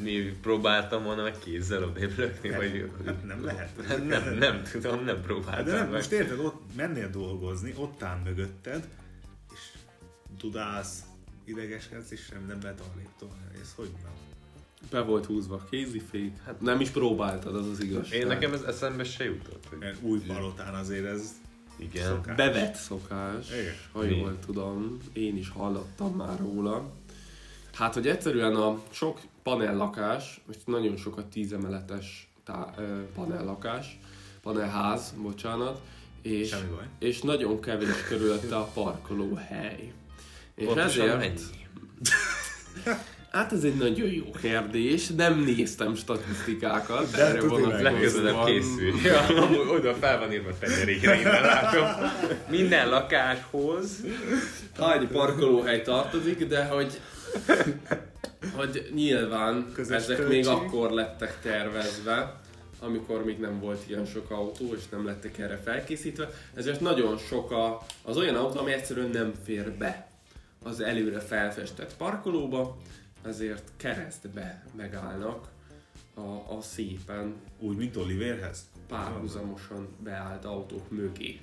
Mi 0.01 0.37
próbáltam 0.41 1.03
volna 1.03 1.23
meg 1.23 1.35
kézzel 1.39 1.83
odébb 1.83 2.17
lökni, 2.17 2.49
vagy... 2.49 2.91
Hát 3.05 3.25
nem 3.25 3.45
lehet. 3.45 3.69
Hát 3.87 4.07
nem, 4.07 4.37
nem 4.37 4.63
tudom, 4.71 5.03
nem 5.03 5.15
Hát 5.15 5.25
próbáltam 5.25 5.65
de 5.65 5.71
nem, 5.71 5.83
meg. 5.83 5.91
most 5.91 6.11
érted, 6.11 6.39
ott 6.39 6.61
mennél 6.75 7.09
dolgozni, 7.09 7.73
ott 7.77 8.03
áll 8.03 8.19
mögötted, 8.23 8.87
és 9.53 9.59
dudálsz, 10.39 11.03
idegeskedsz, 11.45 12.11
és 12.11 12.21
sem 12.21 12.45
nem 12.47 12.57
lehet 12.61 12.79
arrébb 12.79 13.09
tolni. 13.19 13.59
Ez 13.61 13.73
hogy 13.75 13.91
van? 14.03 14.11
Be 14.91 15.01
volt 15.01 15.25
húzva 15.25 15.55
a 15.55 15.67
kézifék. 15.69 16.37
Hát 16.45 16.61
nem 16.61 16.79
is 16.79 16.89
próbáltad, 16.89 17.55
az 17.55 17.67
az 17.67 17.83
igazság. 17.83 18.19
Én 18.19 18.27
nekem 18.27 18.53
ez 18.53 18.61
eszembe 18.61 19.03
se 19.03 19.23
jutott, 19.23 19.65
hogy 19.69 19.77
Mert 19.77 20.01
új 20.01 20.19
palotán 20.19 20.73
azért 20.73 21.05
ez 21.05 21.31
igen. 21.77 22.05
szokás. 22.05 22.35
Bevett 22.35 22.75
szokás, 22.75 23.51
Igen. 23.51 23.73
ha 23.91 24.03
jól 24.03 24.39
tudom, 24.45 24.97
én 25.13 25.37
is 25.37 25.49
hallottam 25.49 26.15
már 26.15 26.39
róla. 26.39 26.91
Hát, 27.73 27.93
hogy 27.93 28.07
egyszerűen 28.07 28.55
a 28.55 28.79
sok 28.89 29.19
panellakás, 29.43 30.41
most 30.47 30.59
nagyon 30.65 30.97
sok 30.97 31.17
a 31.17 31.27
tízemeletes 31.31 32.31
tá- 32.45 32.79
panellakás, 33.15 33.99
panelház, 34.41 35.13
bocsánat, 35.17 35.79
és, 36.21 36.47
Semmi 36.49 36.69
baj. 36.75 36.85
és 36.99 37.21
nagyon 37.21 37.61
kevés 37.61 38.03
körülötte 38.07 38.55
a 38.55 38.69
parkolóhely. 38.73 39.91
És 40.55 40.65
Pontosan 40.65 40.87
ezért, 41.05 41.17
mennyi? 41.17 41.39
hát 43.31 43.51
ez 43.53 43.63
egy 43.63 43.75
nagyon 43.75 44.09
jó 44.11 44.29
kérdés, 44.41 45.07
nem 45.07 45.39
néztem 45.39 45.95
statisztikákat, 45.95 47.11
De 47.11 47.25
erre 47.25 47.39
vonatkozóan- 47.41 47.81
Legközelebb 47.81 48.45
készülj. 48.45 48.91
Ja, 49.03 49.19
amúgy 49.19 49.67
oda 49.69 49.93
fel 49.93 50.19
van 50.19 50.31
írva 50.33 50.57
tenyerére, 50.59 51.19
innen 51.19 51.41
látom. 51.41 52.09
Minden 52.49 52.89
lakáshoz. 52.89 54.03
Hány 54.79 55.07
parkolóhely 55.07 55.81
tartozik, 55.81 56.47
de 56.47 56.65
hogy, 56.65 57.01
hogy 58.55 58.89
nyilván 58.93 59.71
Közös 59.73 59.95
ezek 59.95 60.17
költség. 60.17 60.37
még 60.37 60.47
akkor 60.47 60.91
lettek 60.91 61.39
tervezve, 61.41 62.39
amikor 62.79 63.23
még 63.23 63.39
nem 63.39 63.59
volt 63.59 63.83
ilyen 63.87 64.05
sok 64.05 64.31
autó, 64.31 64.73
és 64.73 64.89
nem 64.89 65.05
lettek 65.05 65.37
erre 65.37 65.57
felkészítve, 65.57 66.29
ezért 66.53 66.79
nagyon 66.79 67.17
sok 67.17 67.51
a, 67.51 67.85
az 68.01 68.17
olyan 68.17 68.35
autó, 68.35 68.59
ami 68.59 68.71
egyszerűen 68.71 69.09
nem 69.09 69.33
fér 69.43 69.71
be 69.71 70.09
az 70.63 70.79
előre 70.79 71.19
felfestett 71.19 71.95
parkolóba, 71.97 72.77
ezért 73.25 73.71
keresztbe 73.77 74.65
megállnak 74.75 75.47
a, 76.13 76.55
a 76.57 76.61
szépen 76.61 77.35
Úgy, 77.59 77.77
mint 77.77 77.95
Oliverhez. 77.95 78.59
párhuzamosan 78.87 79.87
beállt 80.03 80.45
autók 80.45 80.91
mögé. 80.91 81.39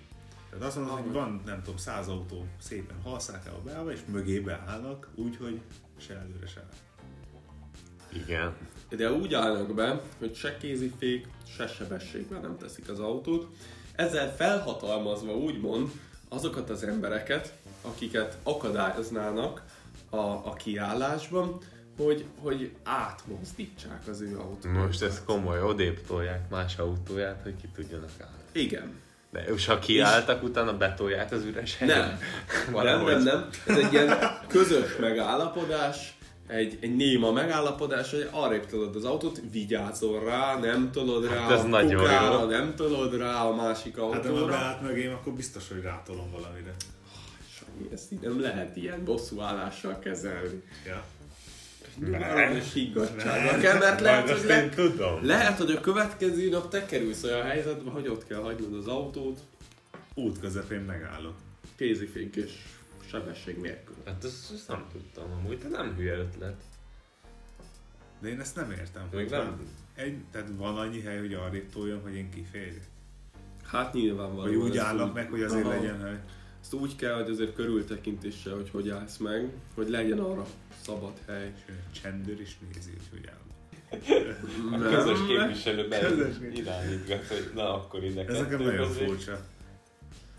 Tehát 0.51 0.65
azt 0.65 0.77
mondod, 0.77 0.99
hogy 0.99 1.13
van, 1.13 1.43
nem 1.45 1.63
tudom, 1.63 1.77
száz 1.77 2.09
autó 2.09 2.47
szépen 2.59 2.97
halszákába 3.05 3.59
beállva, 3.65 3.93
és 3.93 4.01
mögé 4.13 4.41
beállnak, 4.41 5.09
úgy, 5.15 5.37
hogy 5.37 5.61
se 5.97 6.15
előre, 6.15 6.47
se 6.47 6.61
hátra. 6.61 6.85
Igen. 8.25 8.55
De 8.89 9.13
úgy 9.13 9.35
állnak 9.35 9.75
be, 9.75 10.01
hogy 10.19 10.35
se 10.35 10.57
kézifék, 10.57 11.27
se 11.57 11.67
sebességben 11.67 12.41
nem 12.41 12.59
teszik 12.59 12.89
az 12.89 13.01
autót. 13.01 13.57
Ezzel 13.95 14.35
felhatalmazva 14.35 15.37
úgymond 15.37 15.91
azokat 16.29 16.71
az 16.71 16.83
embereket, 16.83 17.55
akiket 17.83 18.39
akadályoznának 18.43 19.63
a, 20.11 20.17
a 20.17 20.53
kiállásban, 20.57 21.59
hogy, 21.97 22.25
hogy 22.39 22.77
átmozdítsák 22.83 24.09
az 24.09 24.21
ő 24.21 24.39
autót. 24.39 24.73
Most 24.73 25.03
ez 25.03 25.23
komoly, 25.25 25.63
odébb 25.63 26.07
tolják 26.07 26.51
más 26.51 26.79
autóját, 26.79 27.43
hogy 27.43 27.57
ki 27.57 27.69
tudjanak 27.75 28.11
állni. 28.21 28.43
Igen. 28.53 29.05
De 29.37 29.53
és 29.55 29.67
ha 29.67 29.79
kiálltak, 29.79 30.43
utána 30.43 30.77
betolják 30.77 31.33
az 31.33 31.45
üres 31.45 31.77
helyet. 31.79 31.97
Nem. 31.97 32.19
Nem, 32.85 33.05
nem, 33.05 33.23
nem. 33.23 33.49
Ez 33.67 33.77
egy 33.77 33.93
ilyen 33.93 34.19
közös 34.49 34.97
megállapodás, 35.01 36.17
egy, 36.47 36.79
egy 36.81 36.97
néma 36.97 37.33
megállapodás, 37.33 38.11
hogy 38.11 38.29
arrébb 38.31 38.67
tolod 38.67 38.97
az 38.97 39.05
autót, 39.05 39.41
vigyázol 39.53 40.25
rá, 40.25 40.59
nem 40.59 40.91
tolod 40.93 41.29
rá 41.29 41.41
Hát 41.41 41.51
ez 41.51 41.61
a 41.61 41.67
nagyon 41.67 42.01
kukára, 42.03 42.41
jó. 42.41 42.49
nem 42.49 42.75
tolod 42.77 43.17
rá 43.19 43.43
a 43.45 43.55
másik 43.55 43.97
Hát 43.97 44.05
ha 44.05 44.13
autóra. 44.13 44.47
beállt 44.47 44.81
mögém, 44.83 45.13
akkor 45.13 45.33
biztos, 45.33 45.69
hogy 45.69 45.83
rátolom 45.83 46.31
valamire. 46.31 46.75
Sanyi, 47.59 47.89
ezt 47.93 48.13
így 48.13 48.21
nem 48.21 48.41
lehet 48.41 48.77
ilyen 48.77 49.05
bosszúállással 49.05 49.99
kezelni. 49.99 50.63
Ja. 50.87 51.05
Nyilvános 51.99 52.73
higgadsággal 52.73 53.59
kell, 53.59 53.79
mert 53.79 54.01
lehet, 54.01 54.31
hogy, 54.31 54.45
le, 54.47 54.69
tudom. 54.69 55.27
lehet, 55.27 55.59
hogy 55.59 55.71
a 55.71 55.81
következő 55.81 56.49
nap 56.49 56.71
te 56.71 56.87
kerülsz 56.87 57.23
olyan 57.23 57.43
helyzetbe, 57.43 57.91
hogy 57.91 58.09
ott 58.09 58.27
kell 58.27 58.41
hagynod 58.41 58.75
az 58.75 58.87
autót, 58.87 59.39
Út 60.15 60.41
közepén 60.41 60.81
megállok. 60.81 61.35
kézifék 61.77 62.37
és 62.37 62.53
sebesség 63.11 63.61
nélkül. 63.61 63.95
Hát 64.05 64.25
ezt, 64.25 64.53
ezt 64.55 64.69
nem 64.69 64.85
tudtam 64.93 65.25
amúgy, 65.33 65.59
de 65.59 65.69
nem 65.69 65.95
hülye 65.97 66.17
ötlet. 66.17 66.61
De 68.21 68.29
én 68.29 68.41
ezt 68.41 68.57
nem 68.57 68.71
értem. 68.71 69.09
Még 69.13 69.31
nem. 69.31 69.41
van 69.41 69.61
Egy, 69.95 70.19
tehát 70.31 70.49
van 70.57 70.79
annyi 70.79 71.01
hely, 71.01 71.19
hogy 71.19 71.35
arrébb 71.35 71.71
toljon, 71.73 72.01
hogy 72.03 72.15
én 72.15 72.31
kiférjek. 72.31 72.87
Hát 73.67 73.93
nyilvánvalóan. 73.93 74.47
Vagy 74.47 74.57
úgy 74.57 74.77
állnak 74.77 75.15
meg, 75.15 75.31
hogy 75.31 75.43
azért 75.43 75.65
Aha. 75.65 75.75
legyen 75.75 76.01
hely. 76.03 76.21
Ezt 76.61 76.73
úgy 76.73 76.97
kell, 76.97 77.15
hogy 77.15 77.31
azért 77.31 77.55
körültekintéssel, 77.55 78.55
hogy 78.55 78.71
hogy 78.71 78.91
állsz 78.91 79.17
meg, 79.17 79.51
hogy 79.75 79.89
legyen 79.89 80.19
arra 80.19 80.47
szabad 80.83 81.13
hely. 81.27 81.53
És 81.67 82.01
csendőr 82.01 82.41
is 82.41 82.59
nézi, 82.73 82.91
hogy 82.91 83.09
hogy 83.11 83.29
áll. 83.29 83.45
A 84.73 84.79
közös 84.79 85.19
képviselő 85.27 85.89
irányítgat, 86.55 87.27
hogy 87.27 87.51
na 87.55 87.75
akkor 87.75 88.05
ide 88.05 88.25
Ez 88.27 88.39
nekem 88.39 88.59
kettő 88.59 88.65
nagyon 88.65 88.91
furcsa. 88.91 89.47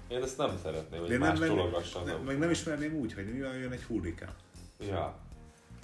Én 0.07 0.21
ezt 0.23 0.37
nem 0.37 0.57
szeretném, 0.63 0.99
hogy 0.99 1.09
De 1.09 1.17
más 1.17 1.39
nem, 1.39 2.21
meg 2.25 2.37
nem 2.37 2.49
ismerném 2.49 2.95
úgy, 2.95 3.13
hogy 3.13 3.25
mi 3.25 3.37
jön 3.37 3.71
egy 3.71 3.83
hurrikán. 3.83 4.35
Ja. 4.79 5.19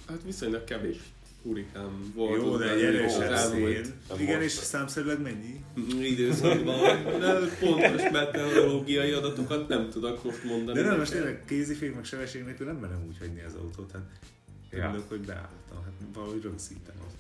Hát 0.08 0.24
viszonylag 0.26 0.64
kevés 0.64 0.98
hurikán 1.44 2.12
volt. 2.16 2.42
Jó, 2.42 2.58
de 2.58 2.72
egy 2.74 2.82
erősebb 2.84 3.36
szél. 3.36 3.82
Nem 4.10 4.20
Igen, 4.20 4.34
most. 4.36 4.46
és 4.46 4.52
számszerűleg 4.52 5.22
mennyi? 5.22 5.64
időszakban. 6.14 6.80
De 7.20 7.40
pontos 7.60 8.10
meteorológiai 8.12 9.12
adatokat 9.12 9.68
nem 9.68 9.90
tudok 9.90 10.24
most 10.24 10.44
mondani. 10.44 10.80
De 10.82 10.86
nem, 10.86 10.98
most 10.98 11.12
tényleg 11.12 11.44
kézifék, 11.48 11.96
meg 11.96 12.06
sebesség 12.06 12.44
nélkül 12.44 12.66
nem 12.68 12.76
merem 12.76 13.04
úgy 13.08 13.18
hagyni 13.20 13.42
az 13.48 13.54
autót. 13.62 13.92
Hát 13.92 14.02
Ja. 14.72 14.84
örülök, 14.88 15.10
hogy 15.10 15.20
beálltam. 15.20 15.84
Hát 15.84 15.94
valahogy 16.14 16.42
rögzítem 16.44 16.96
azt. 17.08 17.16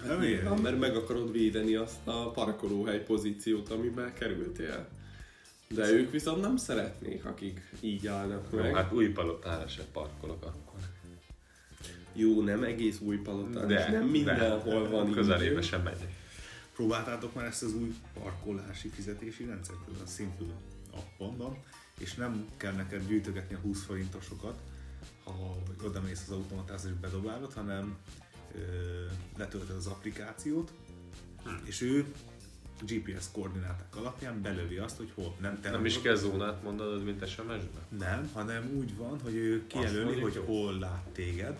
Hát 0.00 0.08
Nem 0.08 0.20
nyilván, 0.20 0.46
ilyen. 0.52 0.60
mert 0.62 0.78
meg 0.78 0.96
akarod 0.96 1.32
védeni 1.32 1.74
azt 1.74 1.96
a 2.06 2.30
parkolóhely 2.30 3.02
pozíciót, 3.02 3.68
amiben 3.70 4.12
kerültél. 4.14 4.88
De 5.68 5.90
ők 5.90 6.10
viszont 6.10 6.40
nem 6.40 6.56
szeretnék, 6.56 7.24
akik 7.24 7.60
így 7.80 8.06
állnak 8.06 8.46
Jó, 8.52 8.58
meg. 8.58 8.74
hát 8.74 8.92
új 8.92 9.08
palotára 9.08 9.68
se 9.68 9.82
parkolok 9.92 10.42
akkor. 10.44 10.65
Jó, 12.16 12.42
nem 12.42 12.62
egész 12.62 13.00
új 13.00 13.16
palotán, 13.16 13.70
és 13.70 13.84
nem 13.90 14.06
mindenhol 14.06 14.88
van 14.88 15.10
Közelébe 15.10 15.62
sem 15.62 15.82
megyek. 15.82 16.12
Próbáltátok 16.74 17.34
már 17.34 17.44
ezt 17.44 17.62
az 17.62 17.74
új 17.74 17.94
parkolási 18.20 18.88
fizetési 18.88 19.44
rendszert? 19.44 19.78
Ez 19.94 20.00
a 20.00 20.10
Simple 20.10 20.54
appon 20.90 21.36
van, 21.36 21.56
és 21.98 22.14
nem 22.14 22.46
kell 22.56 22.72
neked 22.72 23.06
gyűjtögetni 23.06 23.54
a 23.54 23.58
20 23.58 23.84
forintosokat, 23.84 24.58
ha 25.24 25.62
oda 25.84 26.00
mész 26.00 26.22
az 26.26 26.34
automatához 26.34 26.84
és 26.84 26.92
bedobálod, 27.00 27.52
hanem 27.52 27.96
ö, 28.54 28.58
letöltöd 29.36 29.76
az 29.76 29.86
applikációt, 29.86 30.72
és 31.64 31.80
ő 31.80 32.04
GPS 32.80 33.24
koordináták 33.32 33.96
alapján 33.96 34.42
belövi 34.42 34.76
azt, 34.76 34.96
hogy 34.96 35.12
hol. 35.14 35.36
Nem 35.40 35.60
te 35.60 35.70
Nem 35.70 35.84
is 35.84 36.00
kell 36.00 36.14
zónát 36.14 36.62
mondanod, 36.62 37.04
mint 37.04 37.28
SMS-ben? 37.28 37.98
Nem, 37.98 38.30
hanem 38.32 38.70
úgy 38.76 38.96
van, 38.96 39.20
hogy 39.20 39.34
ő 39.34 39.66
kijelöli, 39.66 40.20
hogy 40.20 40.42
hol 40.46 40.78
lát 40.78 41.08
téged, 41.12 41.58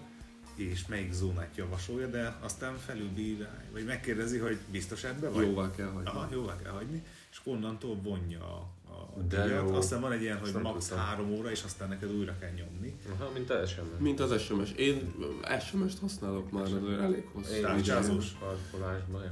és 0.57 0.87
melyik 0.87 1.13
zónát 1.13 1.57
javasolja, 1.57 2.07
de 2.07 2.37
aztán 2.41 2.77
felülbírálja, 2.79 3.69
vagy 3.73 3.85
megkérdezi, 3.85 4.39
hogy 4.39 4.59
biztos 4.71 5.05
ebbe 5.05 5.29
vagy? 5.29 5.47
Jóvá 5.47 5.71
kell 5.71 5.87
hagyni. 5.89 6.09
Aha, 6.11 6.29
jóvá 6.33 6.57
kell 6.63 6.73
hagyni, 6.73 7.03
és 7.31 7.41
onnantól 7.45 7.97
vonja 8.03 8.45
a, 8.45 8.71
a 8.91 9.21
De 9.29 9.45
díjat. 9.47 9.71
Aztán 9.71 10.01
van 10.01 10.13
egy 10.13 10.23
ilyen, 10.23 10.39
hogy 10.39 10.53
max. 10.53 10.87
tudtam. 10.87 11.05
három 11.05 11.31
óra, 11.33 11.51
és 11.51 11.63
aztán 11.63 11.89
neked 11.89 12.13
újra 12.13 12.39
kell 12.39 12.51
nyomni. 12.51 12.95
Aha, 13.19 13.31
mint 13.35 13.51
a 13.51 13.67
SMS. 13.67 13.85
Mint 13.99 14.21
az 14.21 14.41
SMS. 14.43 14.73
Én 14.73 15.15
SMS-t 15.61 15.99
használok 15.99 16.51
már 16.51 16.63
azért 16.63 17.01
elég 17.01 17.25
hosszú. 17.33 17.53
Én 17.53 17.63
Tárcsázós. 17.63 18.25
az 18.25 18.33
parkolásban. 18.41 19.23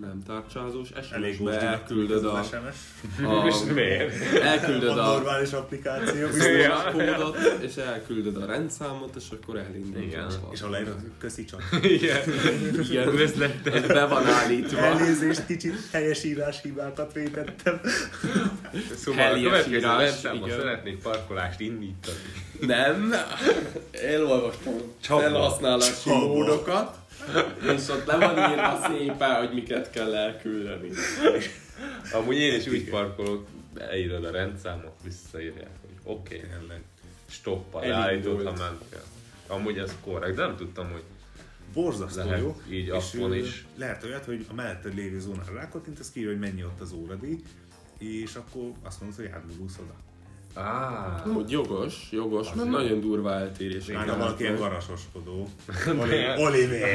Nem 0.00 0.22
tárcsázós, 0.26 0.88
SMS-be 0.88 1.34
most 1.40 1.56
elküldöd 1.56 2.24
a, 2.24 2.42
SMS. 2.42 2.76
És 3.48 3.54
a, 3.70 3.72
miért? 3.72 4.34
elküldöd 4.42 4.88
A 4.88 4.92
a 5.08 5.12
normális 5.12 5.52
applikáció. 5.52 6.26
Ja. 6.60 6.90
kódot, 6.92 7.36
és 7.60 7.76
elküldöd 7.76 8.36
a 8.36 8.46
rendszámot, 8.46 9.16
és 9.16 9.24
akkor 9.30 9.56
elindul. 9.56 10.02
Igen. 10.02 10.24
a- 10.24 10.48
És 10.52 10.60
aláírod, 10.60 10.96
köszi 11.18 11.44
csak. 11.44 11.62
Igen. 11.82 12.20
Igen, 12.90 13.08
Üzletet. 13.08 13.74
ez 13.74 13.86
be 13.86 14.06
van 14.06 14.26
állítva. 14.26 14.78
Elnézést, 14.78 15.46
kicsit 15.46 15.74
helyesírás 15.92 16.62
hibákat 16.62 17.12
vétettem. 17.12 17.80
Szóval 18.96 19.20
a 19.20 19.24
Helies 19.24 19.44
következő 19.50 19.76
írás, 19.76 20.20
szeretnék 20.48 21.02
parkolást 21.02 21.60
indítani. 21.60 22.16
Nem, 22.60 23.14
elolvastam 23.90 24.74
felhasználási 25.00 26.10
módokat, 26.10 26.96
és 27.74 27.88
ott 27.88 28.04
le 28.04 28.16
van 28.16 28.50
írva 28.50 28.80
szépen, 28.86 29.34
hogy 29.36 29.54
miket 29.54 29.90
kell 29.90 30.14
elküldeni. 30.14 30.90
Amúgy 32.12 32.36
én 32.36 32.54
is 32.54 32.66
úgy 32.66 32.88
parkolok, 32.88 33.46
beírod 33.74 34.24
a 34.24 34.30
rendszámot, 34.30 34.94
visszaírják, 35.04 35.70
hogy 35.80 36.12
oké, 36.12 36.36
okay, 36.36 36.48
Tényleg. 36.58 36.82
stoppal 37.28 37.92
állítottam, 37.92 38.54
nem 38.54 38.78
kell. 38.90 39.04
Amúgy 39.46 39.78
ez 39.78 39.96
korrekt, 40.04 40.36
de 40.36 40.42
nem 40.46 40.56
tudtam, 40.56 40.90
hogy 40.90 41.02
Borzasztó 41.72 42.22
Lehet 42.22 42.40
jó. 42.40 42.60
így 42.70 42.92
És, 42.94 43.14
ö, 43.14 43.34
is. 43.34 43.66
Lehet 43.76 44.04
olyat, 44.04 44.24
hogy 44.24 44.46
a 44.50 44.54
melletted 44.54 44.94
lévő 44.94 45.20
zónára 45.20 45.54
rákattintasz, 45.54 46.10
kiírja, 46.10 46.32
hogy 46.32 46.40
mennyi 46.40 46.64
ott 46.64 46.80
az 46.80 46.92
óradíj, 46.92 47.38
és 47.98 48.34
akkor 48.34 48.72
azt 48.82 49.00
mondod, 49.00 49.18
hogy 49.18 49.30
átgurulsz 49.34 49.78
oda. 49.78 49.94
Á, 50.58 51.22
Amúgy 51.24 51.50
jogos, 51.50 52.08
jogos, 52.10 52.52
mert 52.54 52.70
nagyon 52.70 53.00
durva 53.00 53.32
eltérés. 53.34 53.86
Már 53.86 54.08
ha 54.08 54.16
valaki 54.16 54.42
ilyen 54.42 54.56
garasoskodó. 54.56 55.48
Nem. 55.86 55.98
Oli- 56.02 56.24
Oliver. 56.36 56.90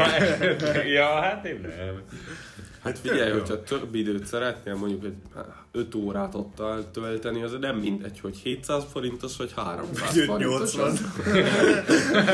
ja, 0.98 1.22
hát 1.22 1.46
én 1.46 1.60
nem. 1.62 2.01
Hát 2.83 2.99
figyelj, 3.03 3.31
hogyha 3.31 3.63
több 3.63 3.95
időt 3.95 4.25
szeretnél, 4.25 4.75
mondjuk 4.75 5.03
egy 5.03 5.15
5 5.71 5.95
órát 5.95 6.35
ott 6.35 6.61
tölteni, 6.91 7.43
az 7.43 7.55
nem 7.59 7.77
mindegy, 7.77 8.19
hogy 8.19 8.37
700 8.37 8.83
forintos 8.91 9.37
vagy 9.37 9.51
300 9.55 10.15
Vagy 10.15 10.25
forintos. 10.25 10.75
580. 10.75 10.89
Az, 10.89 11.01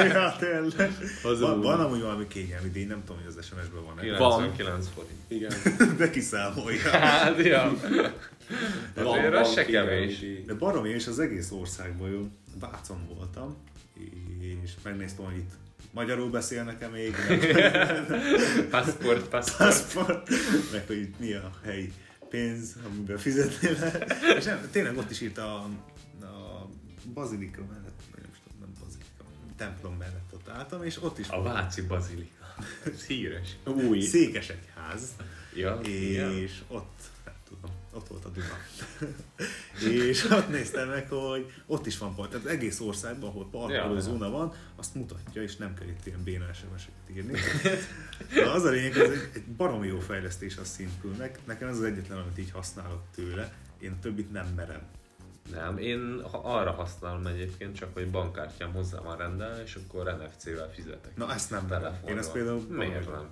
ja, 0.14 0.36
tényleg. 0.40 0.92
Az 1.24 1.40
Van, 1.40 1.62
van 1.62 1.80
amúgy 1.80 2.02
valami 2.02 2.28
kényelmi 2.28 2.70
díj, 2.70 2.86
nem 2.86 3.02
tudom, 3.06 3.22
hogy 3.24 3.34
az 3.38 3.46
SMS-ben 3.46 3.84
van-e. 3.86 4.02
99 4.02 4.88
forint. 4.96 5.14
igen. 5.28 5.52
De 5.98 6.10
kiszámolja. 6.10 6.90
Hát, 6.90 7.38
ja. 7.46 7.74
Van- 8.96 9.06
Azért 9.18 9.34
van 9.34 9.42
az 9.42 9.54
se 9.54 9.66
kevés. 9.66 10.20
De 10.46 10.54
barom, 10.54 10.86
én 10.86 10.96
is 10.96 11.08
az 11.08 11.20
egész 11.20 11.52
országban 11.52 12.10
jó. 12.10 12.28
Vácon 12.60 13.08
voltam, 13.16 13.56
és 14.64 14.72
megnéztem, 14.84 15.26
hogy 15.26 15.36
itt 15.38 15.52
magyarul 15.92 16.30
beszélnek-e 16.30 16.88
még, 16.88 17.16
Passport, 18.70 19.28
passport. 19.28 19.58
passport, 19.58 20.30
meg 20.72 20.88
hogy 20.88 21.10
mi 21.18 21.34
a 21.34 21.52
helyi 21.64 21.94
pénz, 22.30 22.76
amiben 22.86 23.18
fizetni 23.18 23.72
lehet. 23.72 24.16
És 24.38 24.44
nem, 24.44 24.68
tényleg 24.72 24.98
ott 24.98 25.12
is 25.12 25.22
írta 25.22 25.56
a, 25.56 25.70
a 26.26 26.70
bazilika 27.14 27.62
mellett, 27.62 28.02
vagy 28.12 28.22
nem 28.22 28.32
tudom, 28.44 28.60
nem 28.60 28.74
bazilika, 28.80 29.24
templom 29.58 29.96
mellett 29.98 30.30
ott 30.34 30.50
álltam, 30.50 30.84
és 30.84 31.04
ott 31.04 31.18
is 31.20 31.28
A 31.28 31.42
Váci 31.42 31.82
Bazilika. 31.82 32.56
Ez 32.86 33.06
híres. 33.06 33.56
Új. 33.66 34.02
székesegyház, 34.02 35.16
Ja, 35.54 35.76
és 35.76 36.62
ott, 36.68 36.98
nem 36.98 37.08
tudom, 37.08 37.19
ott 38.00 38.08
volt 38.08 38.26
a 38.26 38.30
Duma. 38.30 38.58
és 40.10 40.30
ott 40.30 40.50
néztem 40.50 40.90
meg, 40.90 41.10
hogy 41.10 41.52
ott 41.66 41.86
is 41.86 41.98
van 41.98 42.16
pont, 42.16 42.30
tehát 42.30 42.46
egész 42.46 42.80
országban, 42.80 43.30
ahol 43.30 43.50
Ja, 43.52 43.60
parkoló 43.60 44.24
ja. 44.24 44.30
van, 44.30 44.54
azt 44.76 44.96
mutatja, 44.96 45.42
és 45.42 45.56
nem 45.56 45.74
kell 45.74 45.88
itt 45.88 46.26
ilyen 46.26 46.54
SMS-eket 46.54 47.16
írni. 47.16 47.40
De 48.34 48.50
az 48.50 48.64
a 48.64 48.70
lényeg, 48.70 48.94
hogy 48.94 49.12
egy, 49.12 49.30
egy 49.34 49.46
baromi 49.46 49.88
jó 49.88 50.00
fejlesztés 50.00 50.58
a 50.58 50.64
Simple-nek. 50.64 51.40
Nekem 51.46 51.68
ez 51.68 51.78
az 51.78 51.84
egyetlen, 51.84 52.18
amit 52.18 52.38
így 52.38 52.52
használok 52.52 53.02
tőle. 53.16 53.54
Én 53.80 54.00
többit 54.00 54.32
nem 54.32 54.48
merem. 54.56 54.82
Nem, 55.52 55.78
én 55.78 56.22
arra 56.32 56.72
használom 56.72 57.26
egyébként 57.26 57.76
csak, 57.76 57.94
hogy 57.94 58.12
bankkártyám 58.12 58.74
hozzá 58.74 59.00
van 59.00 59.18
rendelve, 59.18 59.64
és 59.64 59.76
akkor 59.76 60.06
NFC-vel 60.06 60.72
fizetek. 60.74 61.16
Na 61.16 61.34
ezt 61.34 61.50
nem 61.50 61.68
telefonról. 61.68 62.10
Én 62.10 62.18
ezt 62.18 62.32
például... 62.32 62.66
Miért 62.70 63.12
nem? 63.12 63.28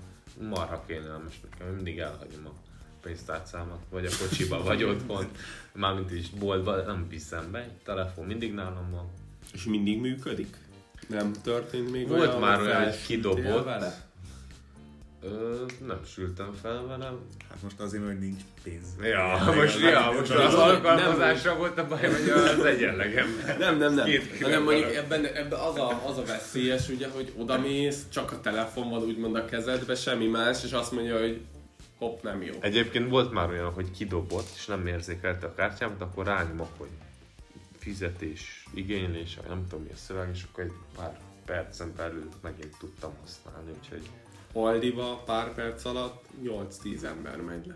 Marha 0.50 0.83
kényelmes 0.86 1.39
nekem, 1.50 1.74
mindig 1.74 1.99
elhagyom 1.99 2.45
a 2.45 2.66
pénztárcámat, 3.08 3.80
vagy 3.89 4.06
a 4.06 4.10
kocsiba, 4.22 4.63
vagy 4.63 4.84
otthon. 4.84 5.28
Mármint 5.74 6.12
is 6.12 6.30
boltba, 6.30 6.76
nem 6.76 7.06
viszem 7.10 7.52
be, 7.52 7.70
telefon 7.84 8.26
mindig 8.26 8.54
nálam 8.54 8.91
van. 8.91 9.10
És 9.54 9.63
mindig 9.63 10.00
működik? 10.00 10.58
Nem 11.08 11.32
történt 11.43 11.91
még 11.91 12.08
Volt 12.08 12.22
olyan, 12.28 12.39
már 12.39 12.58
hogy 12.58 12.65
olyan, 12.65 12.84
hogy 12.84 13.02
kidobott. 13.06 13.63
Vele? 13.63 14.06
Ö, 15.24 15.63
nem 15.88 16.00
sültem 16.13 16.54
fel 16.62 16.86
velem. 16.88 17.20
Hát 17.50 17.62
most 17.63 17.80
azért, 17.80 18.06
hogy 18.06 18.20
nincs 18.20 18.41
pénz. 18.63 18.86
Ja, 19.02 19.52
most, 19.56 19.80
nem- 19.82 19.91
ja, 19.91 20.00
nem- 20.00 20.15
most 20.15 20.34
nem- 20.34 20.46
az 20.46 20.54
alkalmazásra 20.54 21.56
volt 21.56 21.78
a 21.78 21.88
baj, 21.88 22.02
vagy 22.02 22.30
az 22.30 22.65
egyenlegem. 22.65 23.28
Nem, 23.60 23.78
nem, 23.78 23.93
nem. 23.93 24.06
Két 24.06 24.41
Hanem 24.41 24.63
mondjuk 24.63 24.93
ebben, 24.93 25.26
ebben 25.26 25.60
az, 25.60 25.78
a, 25.78 26.02
az 26.08 26.17
a 26.17 26.24
veszélyes, 26.24 26.89
ugye, 26.89 27.08
hogy 27.10 27.34
odamész, 27.38 28.04
csak 28.10 28.32
a 28.32 28.39
telefon 28.41 28.89
van 28.89 29.02
úgymond 29.04 29.36
a 29.36 29.46
kezedbe, 29.46 29.96
semmi 29.96 30.28
más, 30.28 30.63
és 30.63 30.72
azt 30.72 30.91
mondja, 30.91 31.20
hogy 31.20 31.41
hopp, 31.97 32.21
nem 32.21 32.41
jó. 32.41 32.53
Egyébként 32.60 33.10
volt 33.10 33.31
már 33.31 33.49
olyan, 33.49 33.71
hogy 33.71 33.91
kidobott, 33.91 34.49
és 34.55 34.65
nem 34.65 34.88
érzékelte 34.88 35.47
a 35.47 35.53
kártyámat, 35.53 36.01
akkor 36.01 36.25
rányomok, 36.25 36.71
hogy 36.77 36.89
fizetés, 37.77 38.65
igénylés, 38.73 39.36
vagy 39.36 39.47
nem 39.47 39.67
tudom 39.69 39.86
mi 39.86 39.91
a 39.91 39.95
szöveg, 39.95 40.29
és 40.33 40.45
akkor 40.51 40.63
egy 40.63 40.73
pár 40.95 41.19
percen 41.45 41.93
belül 41.95 42.29
megint 42.41 42.77
tudtam 42.79 43.13
használni, 43.21 43.71
úgyhogy 43.79 44.10
Aldiba 44.53 45.23
pár 45.25 45.53
perc 45.53 45.86
alatt 45.86 46.25
8-10 46.43 47.03
ember 47.03 47.41
megy 47.41 47.65
le. 47.65 47.75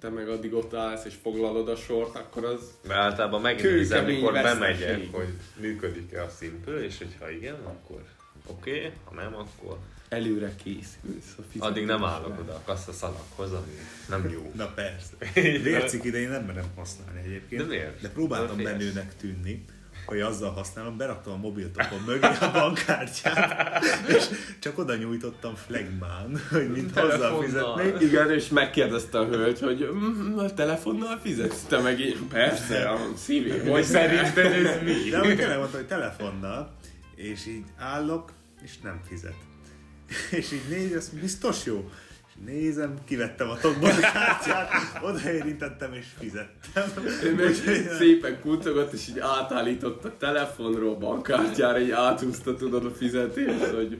Te 0.00 0.08
meg 0.08 0.28
addig 0.28 0.54
ott 0.54 0.74
állsz 0.74 1.04
és 1.04 1.14
foglalod 1.22 1.68
a 1.68 1.76
sort, 1.76 2.16
akkor 2.16 2.44
az 2.44 2.78
de 2.86 2.94
általában 2.94 3.40
megnézem, 3.40 4.04
mikor 4.04 4.32
bemegyek, 4.32 5.12
hogy 5.12 5.28
működik-e 5.60 6.22
a 6.22 6.28
Simple, 6.38 6.84
és 6.84 6.98
hogyha 6.98 7.30
igen, 7.30 7.54
akkor 7.54 8.04
oké, 8.46 8.76
okay, 8.76 8.92
ha 9.04 9.14
nem, 9.14 9.34
akkor 9.34 9.78
előre 10.10 10.54
készülsz 10.62 11.36
a 11.38 11.64
addig 11.66 11.84
nem 11.84 12.04
állok 12.04 12.38
oda 12.40 12.52
a 12.52 12.62
kasszaszalaghoz, 12.64 13.52
ami 13.52 13.72
nem 14.08 14.30
jó. 14.30 14.52
Na 14.56 14.66
persze. 14.66 15.14
Vércik 15.62 16.04
idején 16.04 16.28
nem 16.28 16.44
merem 16.44 16.66
használni 16.76 17.20
egyébként. 17.24 17.62
De 17.62 17.68
miért? 17.68 18.00
De 18.00 18.08
próbáltam 18.08 18.56
De 18.56 18.62
menőnek 18.62 19.16
tűnni, 19.16 19.64
hogy 20.06 20.20
azzal 20.20 20.50
használom, 20.50 20.96
beraktam 20.96 21.32
a 21.32 21.36
mobiltopon 21.36 22.00
mögé 22.06 22.26
a 22.26 22.50
bankkártyát, 22.52 23.84
és 24.16 24.28
csak 24.58 24.78
oda 24.78 24.96
nyújtottam 24.96 25.54
flagmán, 25.54 26.40
hogy 26.50 26.70
mint 26.70 26.98
hozzá 26.98 27.30
fizetnék. 27.40 28.00
Igen, 28.00 28.30
és 28.30 28.48
megkérdezte 28.48 29.18
a 29.18 29.26
hölgy, 29.26 29.60
hogy 29.60 29.88
mm, 29.92 30.38
a 30.38 30.54
telefonnal 30.54 31.18
fizetsz? 31.22 31.62
Te 31.62 31.78
meg 31.78 32.00
így, 32.00 32.18
persze, 32.28 32.88
a 32.88 32.98
szívén. 33.16 33.68
Hogy 33.68 33.84
szerinted 33.84 34.52
ez 34.52 34.82
mi? 34.82 35.10
De 35.10 35.20
úgy 35.20 35.36
tényleg 35.36 35.58
mondta, 35.58 35.76
hogy 35.76 35.86
telefonnal, 35.86 36.76
és 37.14 37.46
így 37.46 37.64
állok, 37.76 38.32
és 38.62 38.78
nem 38.82 39.00
fizet. 39.08 39.48
És 40.30 40.52
így 40.52 40.68
néz, 40.68 40.96
azt 40.96 41.14
biztos 41.20 41.64
jó. 41.64 41.90
És 42.28 42.32
nézem, 42.46 42.94
kivettem 43.04 43.48
a 43.50 43.56
tokból 43.56 43.88
a 43.90 44.00
kártyát, 44.00 44.70
odaérintettem 45.02 45.92
és 45.92 46.06
fizettem. 46.18 46.90
Ő 47.24 47.34
meg 47.34 47.54
szépen 47.98 48.40
kuncogott, 48.40 48.92
és 48.92 49.08
így 49.08 49.18
átállított 49.18 50.04
a 50.04 50.16
telefonról 50.16 50.96
bankkártyára, 50.96 51.80
így 51.80 51.90
átúzta 51.90 52.56
tudod 52.56 52.84
a 52.84 52.90
fizetést, 52.90 53.64
hogy 53.64 53.98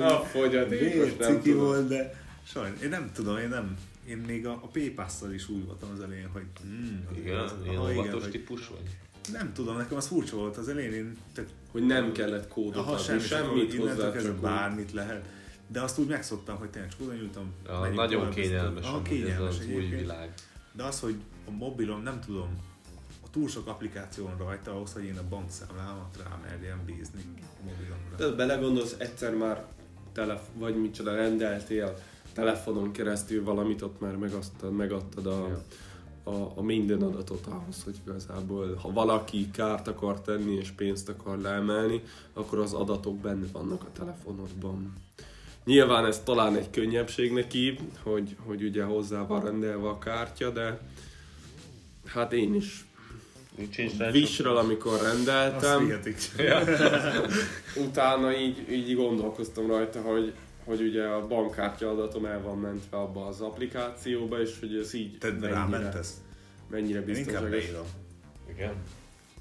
a 0.00 0.08
fogyaték, 0.10 0.80
most 0.82 0.94
Miért 0.94 1.18
nem 1.18 1.32
ciki 1.34 1.50
tudom. 1.50 1.64
volt, 1.66 1.88
de 1.88 2.14
sajnos, 2.46 2.80
én 2.82 2.88
nem 2.88 3.10
tudom, 3.14 3.36
én 3.38 3.48
nem, 3.48 3.76
én 4.08 4.16
még 4.26 4.46
a, 4.46 4.50
a 4.52 4.66
PayPass-szal 4.72 5.32
is 5.32 5.48
úgy 5.48 5.64
voltam 5.66 5.88
az 5.94 6.00
elején, 6.00 6.28
hogy 6.32 6.42
mm, 6.66 7.16
Igen, 7.16 7.38
az- 7.38 7.54
ilyen 7.68 7.80
óvatos 7.80 8.28
típus 8.28 8.68
vagy? 8.68 8.96
nem 9.32 9.52
tudom, 9.52 9.76
nekem 9.76 9.96
az 9.96 10.06
furcsa 10.06 10.36
volt 10.36 10.56
az 10.56 10.68
elején, 10.68 10.92
én 10.92 11.16
tök, 11.34 11.46
Hogy 11.72 11.86
nem 11.86 12.12
kellett 12.12 12.48
kódot 12.48 12.76
aha, 12.76 12.92
adni, 12.92 13.02
semmi, 13.04 13.20
semmit 13.20 13.72
innentől 13.74 14.04
hozzá, 14.12 14.20
csak 14.22 14.34
bármit 14.36 14.92
lehet. 14.92 15.24
De 15.72 15.80
azt 15.80 15.98
úgy 15.98 16.08
megszoktam, 16.08 16.56
hogy 16.56 16.70
tényleg 16.70 16.90
csak 16.90 17.00
oda 17.00 17.12
nyújtam. 17.12 17.52
Ja, 17.66 17.88
nagyon 17.94 18.30
kényelmes, 18.30 18.86
amúgy 18.86 19.02
kényelmes 19.02 19.58
ez 19.58 19.60
az 19.60 19.66
új 19.74 19.86
világ. 19.86 20.34
De 20.72 20.84
az, 20.84 21.00
hogy 21.00 21.16
a 21.46 21.50
mobilon 21.50 22.02
nem 22.02 22.20
tudom, 22.20 22.48
a 23.24 23.30
túl 23.30 23.48
sok 23.48 23.66
applikáció 23.66 24.24
van 24.24 24.36
rajta 24.36 24.70
ahhoz, 24.70 24.92
hogy 24.92 25.04
én 25.04 25.18
a 25.18 25.28
bankszámlámat 25.28 26.16
rámerjem 26.24 26.84
bízni 26.84 27.24
a 27.40 27.64
mobilomra. 27.64 28.16
De 28.16 28.36
belegondolsz, 28.36 28.94
egyszer 28.98 29.34
már 29.34 29.64
telef- 30.12 30.50
vagy 30.54 30.80
micsoda 30.80 31.14
rendeltél 31.14 31.98
telefonon 32.32 32.92
keresztül 32.92 33.44
valamit, 33.44 33.82
ott 33.82 34.00
már 34.00 34.16
megadtad, 34.16 34.72
megadtad 34.72 35.26
a, 35.26 35.62
a, 36.22 36.52
a 36.54 36.62
minden 36.62 37.02
adatot 37.02 37.46
ahhoz, 37.46 37.82
hogy 37.84 37.96
igazából, 38.06 38.74
ha 38.74 38.92
valaki 38.92 39.50
kárt 39.50 39.88
akar 39.88 40.20
tenni 40.20 40.54
és 40.54 40.70
pénzt 40.70 41.08
akar 41.08 41.38
leemelni, 41.38 42.02
akkor 42.32 42.58
az 42.58 42.72
adatok 42.72 43.16
benne 43.16 43.46
vannak 43.52 43.82
a 43.82 43.92
telefonodban. 43.92 44.92
Nyilván 45.64 46.06
ez 46.06 46.22
talán 46.24 46.56
egy 46.56 46.70
könnyebbség 46.70 47.32
neki, 47.32 47.78
hogy, 48.02 48.36
hogy 48.44 48.62
ugye 48.62 48.84
hozzá 48.84 49.26
van 49.26 49.44
rendelve 49.44 49.88
a 49.88 49.98
kártya, 49.98 50.50
de 50.50 50.80
hát 52.06 52.32
én 52.32 52.54
is 52.54 52.84
Visről, 54.12 54.56
amikor 54.56 55.00
rendeltem, 55.02 56.02
utána 57.86 58.36
így, 58.36 58.70
így 58.70 58.94
gondolkoztam 58.94 59.66
rajta, 59.66 60.00
hogy 60.00 60.34
hogy 60.64 60.80
ugye 60.80 61.04
a 61.04 61.26
bankkártya 61.26 61.90
adatom 61.90 62.24
el 62.24 62.40
van 62.40 62.58
mentve 62.58 62.96
abba 62.96 63.26
az 63.26 63.40
applikációba, 63.40 64.40
és 64.40 64.56
hogy 64.60 64.76
ez 64.76 64.94
így 64.94 65.18
Te 65.18 65.36
rámentesz? 65.40 66.20
mennyire 66.70 67.00
Én 67.00 67.16
inkább 67.16 67.50
beírom. 67.50 67.86
Igen. 68.50 68.72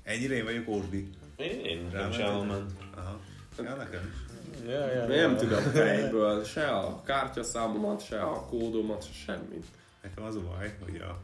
Ennyire 0.03 0.35
én 0.35 0.43
vagyok 0.43 0.67
ósdi. 0.67 1.09
Én, 1.35 1.65
én 1.65 1.89
nem 1.93 2.11
sem 2.11 2.47
ment. 2.47 2.71
Aha. 2.95 3.19
Ja, 3.63 3.75
nekem 3.75 4.01
is. 4.13 4.28
Ja, 4.67 4.91
ja, 4.93 5.05
Nem 5.05 5.37
tudom 5.37 5.61
fejből 5.73 6.43
se 6.43 6.67
a 6.67 7.01
kártyaszámomat, 7.05 8.05
se 8.05 8.21
a 8.21 8.45
kódomat, 8.45 9.03
se 9.03 9.11
semmit. 9.25 9.65
Nekem 10.01 10.23
az 10.23 10.35
a 10.35 10.39
baj, 10.39 10.73
hogy 10.83 11.01
a 11.01 11.19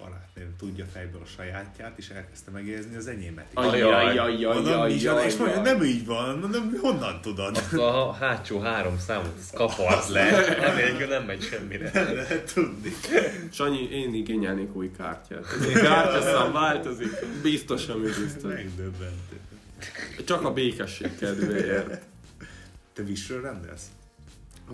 barátnőm 0.00 0.56
tudja 0.58 0.84
fejből 0.92 1.20
a 1.24 1.26
sajátját, 1.36 1.98
és 1.98 2.08
elkezdte 2.08 2.50
megjegyezni 2.50 2.96
az 2.96 3.06
enyémet 3.06 3.46
és 5.24 5.36
mondja, 5.36 5.60
nem 5.60 5.82
így 5.82 6.06
van, 6.06 6.38
mondom, 6.38 6.78
honnan 6.80 7.20
tudod? 7.20 7.56
Azt 7.56 7.72
a 7.72 8.12
hátsó 8.12 8.60
három 8.60 8.98
számot 8.98 9.34
az 9.40 9.50
kapart 9.54 10.08
le, 10.08 10.28
anélkül 10.72 11.06
nem 11.06 11.24
megy 11.24 11.42
semmire. 11.42 11.90
Lehet 12.14 12.52
tudni. 12.54 12.92
Sanyi, 13.52 13.90
én 13.90 14.14
igényelnék 14.14 14.74
új 14.74 14.90
kártyát. 14.96 15.44
A 15.74 15.78
kártyaszám 15.88 16.52
változik, 16.52 17.24
biztos, 17.42 17.88
ami 17.88 18.06
biztos. 18.06 18.52
Megdöbbentő. 18.52 19.38
Csak 20.24 20.44
a 20.44 20.52
békesség 20.52 21.18
kedvéért. 21.18 22.08
Te 23.00 23.06
visről 23.06 23.40
rendelsz? 23.40 23.90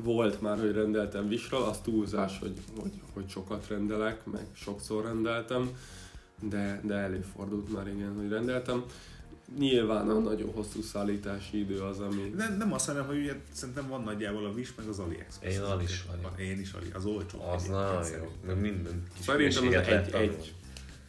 Volt 0.02 0.40
már, 0.40 0.58
hogy 0.58 0.72
rendeltem 0.72 1.28
Visről, 1.28 1.62
az 1.62 1.78
túlzás, 1.80 2.38
hogy, 2.38 2.52
hogy, 2.80 2.92
hogy 3.12 3.28
sokat 3.28 3.68
rendelek, 3.68 4.24
meg 4.24 4.46
sokszor 4.54 5.04
rendeltem, 5.04 5.70
de, 6.42 6.80
de 6.84 6.94
előfordult 6.94 7.72
már 7.72 7.88
igen, 7.88 8.14
hogy 8.16 8.28
rendeltem. 8.28 8.84
Nyilván 9.58 10.08
a 10.08 10.18
nagyon 10.18 10.52
hosszú 10.52 10.82
szállítási 10.82 11.58
idő 11.58 11.80
az, 11.80 12.00
ami... 12.00 12.32
Nem, 12.36 12.56
nem 12.56 12.72
azt 12.72 12.86
mondom, 12.86 13.06
hogy 13.06 13.18
ugye 13.18 13.34
szerintem 13.52 13.88
van 13.88 14.02
nagyjából 14.02 14.46
a 14.46 14.50
Wish 14.50 14.72
meg 14.76 14.86
az 14.86 14.98
AliExpress. 14.98 15.54
Én 15.54 15.60
Ali 15.60 15.84
is 15.84 16.04
vagyok. 16.10 16.40
Én 16.40 16.60
is 16.60 16.72
Ali, 16.72 16.90
az 16.94 17.04
olcsó. 17.04 17.40
Az 17.50 17.66
nagyon 17.66 18.06
jó. 18.22 18.32
Meg 18.46 18.60
minden 18.60 19.02
kis 19.14 19.24
Szerintem 19.24 19.66
az 19.66 19.86
egy, 19.86 20.14
egy, 20.14 20.54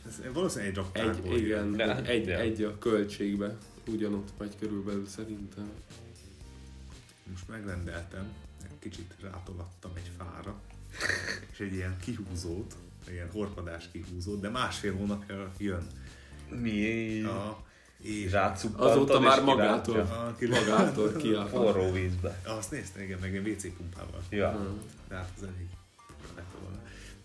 Ez 0.08 0.22
valószínűleg 0.34 0.72
egy 0.72 0.78
egy, 0.78 0.84
raktárból 0.84 1.38
igen, 1.38 1.76
Ja, 1.78 1.98
egy, 1.98 2.08
egy, 2.08 2.30
egy 2.30 2.64
a 2.64 2.78
költségbe 2.78 3.58
ugyanott 3.88 4.28
vagy 4.38 4.52
körülbelül 4.60 5.08
szerintem. 5.08 5.70
Most 7.30 7.48
megrendeltem, 7.48 8.34
egy 8.64 8.80
kicsit 8.80 9.14
rátolattam 9.22 9.92
egy 9.96 10.12
fára, 10.18 10.62
és 11.52 11.60
egy 11.60 11.74
ilyen 11.74 11.98
kihúzót, 12.00 12.76
egy 13.08 13.14
ilyen 13.14 13.32
horpadás 13.32 13.90
kihúzót, 13.92 14.40
de 14.42 14.50
másfél 14.50 14.96
hónapja 14.96 15.52
jön. 15.58 15.88
Mi? 16.50 17.22
A, 17.22 17.66
és 18.02 18.34
Azóta 18.76 19.20
már 19.20 19.44
magától, 19.44 20.00
a, 20.00 20.36
ki, 20.38 20.48
magától 20.48 21.12
kiáll. 21.12 21.48
Forró 21.48 21.92
vízbe. 21.92 22.42
azt 22.46 22.72
néztem, 22.72 23.04
igen, 23.04 23.20
meg 23.20 23.36
egy 23.36 23.48
WC 23.48 23.76
pumpával. 23.78 24.24
Ja. 24.30 24.76
De 25.08 25.16
hát 25.16 25.32
az 25.36 25.44
elég. 25.44 25.68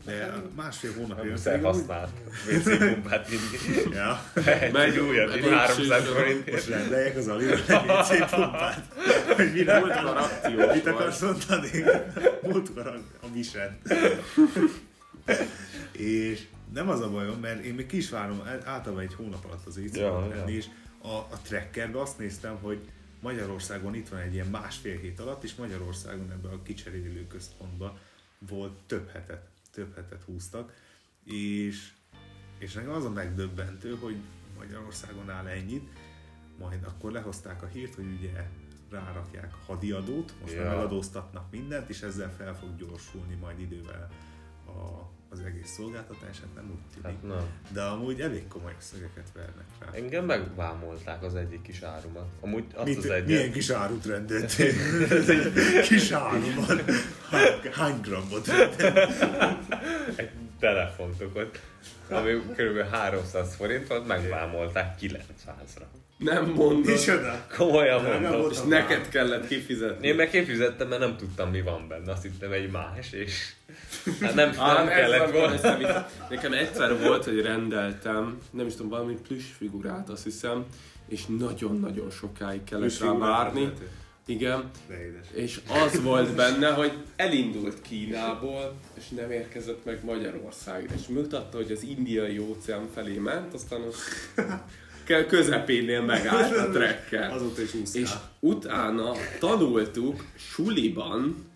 De 0.05 0.43
másfél 0.57 0.93
hónapja 0.93 1.15
Nem 1.17 1.25
jön. 1.25 1.33
muszáj 1.33 1.53
pedig 1.61 1.67
amúgy- 1.67 1.87
használt 1.87 2.11
WC 2.53 2.79
pumpát 2.79 3.29
mindig. 3.29 3.93
Ja, 3.99 4.23
Egy 4.81 4.99
újat, 4.99 5.29
Meg 5.29 5.39
így 5.45 5.49
300 5.51 6.15
végső- 6.15 6.53
most 6.53 6.67
rendeljek 6.69 7.17
az 7.17 7.29
Alira 7.29 7.53
egy 7.53 7.61
WC 7.71 8.31
pumpát. 8.31 8.87
Hogy 9.37 9.53
mire 9.53 9.79
Múltkor 9.79 10.17
akciós 10.17 10.75
Mit 10.75 10.87
akarsz 10.87 11.21
mondani? 11.21 11.71
Múltkor 12.43 12.87
a, 12.87 12.95
a 13.27 13.29
Misen. 13.35 13.79
és 15.93 16.43
nem 16.75 16.89
az 16.89 17.01
a 17.01 17.11
bajom, 17.11 17.41
mert 17.41 17.65
én 17.65 17.75
még 17.75 17.87
ki 17.87 17.97
is 17.97 18.11
várom 18.11 18.43
általában 18.65 19.03
egy 19.03 19.15
hónap 19.15 19.45
alatt 19.45 19.67
az 19.67 19.79
így 19.79 19.97
Ja, 19.97 20.27
ja, 20.31 20.35
ja. 20.37 20.45
és 20.57 20.67
a, 21.03 21.09
a 21.09 21.39
trekkerbe 21.43 22.01
azt 22.01 22.19
néztem, 22.19 22.57
hogy 22.61 22.79
Magyarországon 23.21 23.95
itt 23.95 24.09
van 24.09 24.21
egy 24.21 24.35
ilyen 24.35 24.47
másfél 24.47 24.99
hét 24.99 25.21
alatt, 25.21 25.43
és 25.45 25.55
Magyarországon 25.55 26.31
ebben 26.31 26.53
a 26.53 26.63
kicserélő 26.63 27.27
központban 27.27 27.99
volt 28.49 28.73
több 28.87 29.11
hetet, 29.13 29.43
több 29.73 29.95
hetet 29.95 30.23
húztak, 30.23 30.73
és, 31.25 31.93
és 32.59 32.73
nekem 32.73 32.91
az 32.91 33.05
a 33.05 33.11
megdöbbentő, 33.11 33.97
hogy 33.97 34.17
Magyarországon 34.59 35.31
áll 35.31 35.47
ennyit, 35.47 35.89
majd 36.59 36.85
akkor 36.85 37.13
lehozták 37.13 37.63
a 37.63 37.67
hírt, 37.67 37.95
hogy 37.95 38.07
ugye 38.19 38.49
rárakják 38.91 39.55
a 39.55 39.65
hadiadót, 39.65 40.35
most 40.41 40.53
Ja. 40.53 40.63
már 40.63 40.75
megadóztatnak 40.75 41.51
mindent, 41.51 41.89
és 41.89 42.03
ezzel 42.03 42.33
fel 42.33 42.55
fog 42.55 42.77
gyorsulni 42.77 43.35
majd 43.35 43.61
idővel 43.61 44.11
a, 44.67 45.11
az 45.33 45.41
egész 45.41 45.71
szolgáltatás, 45.77 46.41
hát 46.41 46.55
nem 46.55 46.65
úgy 46.71 47.03
tűnik. 47.03 47.19
Hát 47.21 47.23
nem. 47.37 47.47
De 47.73 47.83
amúgy 47.83 48.21
elég 48.21 48.49
komoly 48.49 48.75
összegeket 48.79 49.33
vernek 49.35 49.65
rá. 49.79 49.89
Engem 49.93 50.25
megvámolták 50.25 51.23
az 51.23 51.35
egyik 51.35 51.63
kis 51.63 51.83
árumat. 51.83 52.27
Amúgy 52.41 52.65
azt 52.75 52.87
Mit, 52.87 52.99
az 52.99 53.05
egyet. 53.07 53.27
milyen 53.27 53.53
kis 53.53 53.71
árut 53.71 54.05
rendeltél? 54.05 54.73
kis 55.89 56.11
áruban. 56.11 56.81
Hány, 57.31 57.71
hány 57.73 58.01
grammot 58.01 58.47
rendeltél? 58.47 59.09
Egy 60.63 60.71
telefontokot, 60.71 61.61
ami 62.11 62.33
kb. 62.33 62.91
300 62.91 63.55
forint 63.55 63.87
volt, 63.89 64.07
megvámolták 64.07 64.99
900-ra. 65.01 65.85
Nem 66.17 66.45
mondod. 66.45 66.85
Micsoda? 66.87 67.47
Komolyan 67.57 68.03
Nem 68.03 68.13
mondom. 68.13 68.41
volt 68.41 68.53
És 68.53 68.61
neked 68.61 69.09
kellett 69.09 69.47
kifizetni. 69.47 70.07
Én 70.07 70.15
meg 70.15 70.31
kifizettem, 70.31 70.89
mert 70.89 71.01
nem 71.01 71.17
tudtam 71.17 71.51
mi 71.51 71.63
van 71.63 71.89
benne, 71.89 72.13
azt 72.13 72.23
hittem 72.23 72.53
egy 72.53 72.71
más, 72.71 73.13
és 73.13 73.53
hát 74.21 74.35
nem, 74.35 74.53
Á, 74.59 74.73
nem 74.73 74.89
kellett 74.89 75.31
volna. 75.31 76.07
Nekem 76.31 76.53
egyszer 76.53 76.99
volt, 76.99 77.25
hogy 77.25 77.41
rendeltem, 77.41 78.39
nem 78.51 78.67
is 78.67 78.73
tudom, 78.75 78.89
valami 78.91 79.15
plusz 79.29 79.51
figurát, 79.59 80.09
azt 80.09 80.25
hiszem, 80.25 80.65
és 81.09 81.25
nagyon-nagyon 81.39 82.11
sokáig 82.11 82.65
kellett 82.65 82.99
rá 82.99 83.13
várni. 83.13 83.61
rendeltél? 83.61 83.89
Igen, 84.27 84.71
De 84.89 85.07
édes. 85.07 85.27
és 85.35 85.61
az 85.69 86.03
volt 86.03 86.35
benne, 86.35 86.71
hogy 86.71 86.93
elindult 87.17 87.83
Kínából, 87.83 88.75
és 88.95 89.09
nem 89.09 89.31
érkezett 89.31 89.85
meg 89.85 90.05
Magyarországra, 90.05 90.95
és 90.95 91.07
mutatta, 91.07 91.57
hogy 91.57 91.73
az 91.73 91.83
indiai 91.83 92.39
óceán 92.39 92.89
felé 92.95 93.19
ment, 93.19 93.55
aztán 93.55 93.81
az 93.81 93.97
közepénél 95.29 96.03
megállt 96.03 96.57
a 96.57 96.71
trekker. 96.71 97.33
Azóta 97.33 97.63
is 97.63 97.75
úszkál. 97.75 98.03
És 98.03 98.11
utána 98.41 99.13
tanultuk 99.39 100.25
suliban 100.37 101.51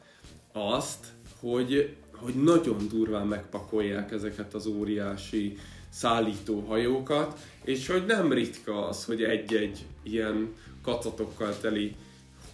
azt, 0.53 1.07
hogy, 1.41 1.97
hogy 2.13 2.35
nagyon 2.35 2.89
durván 2.89 3.27
megpakolják 3.27 4.13
ezeket 4.13 4.55
az 4.55 4.67
óriási 4.67 5.57
szállítóhajókat, 5.91 7.39
és 7.65 7.87
hogy 7.87 8.05
nem 8.07 8.33
ritka 8.33 8.87
az, 8.89 9.05
hogy 9.05 9.23
egy-egy 9.23 9.87
ilyen 10.03 10.55
kacatokkal 10.83 11.59
teli 11.61 11.95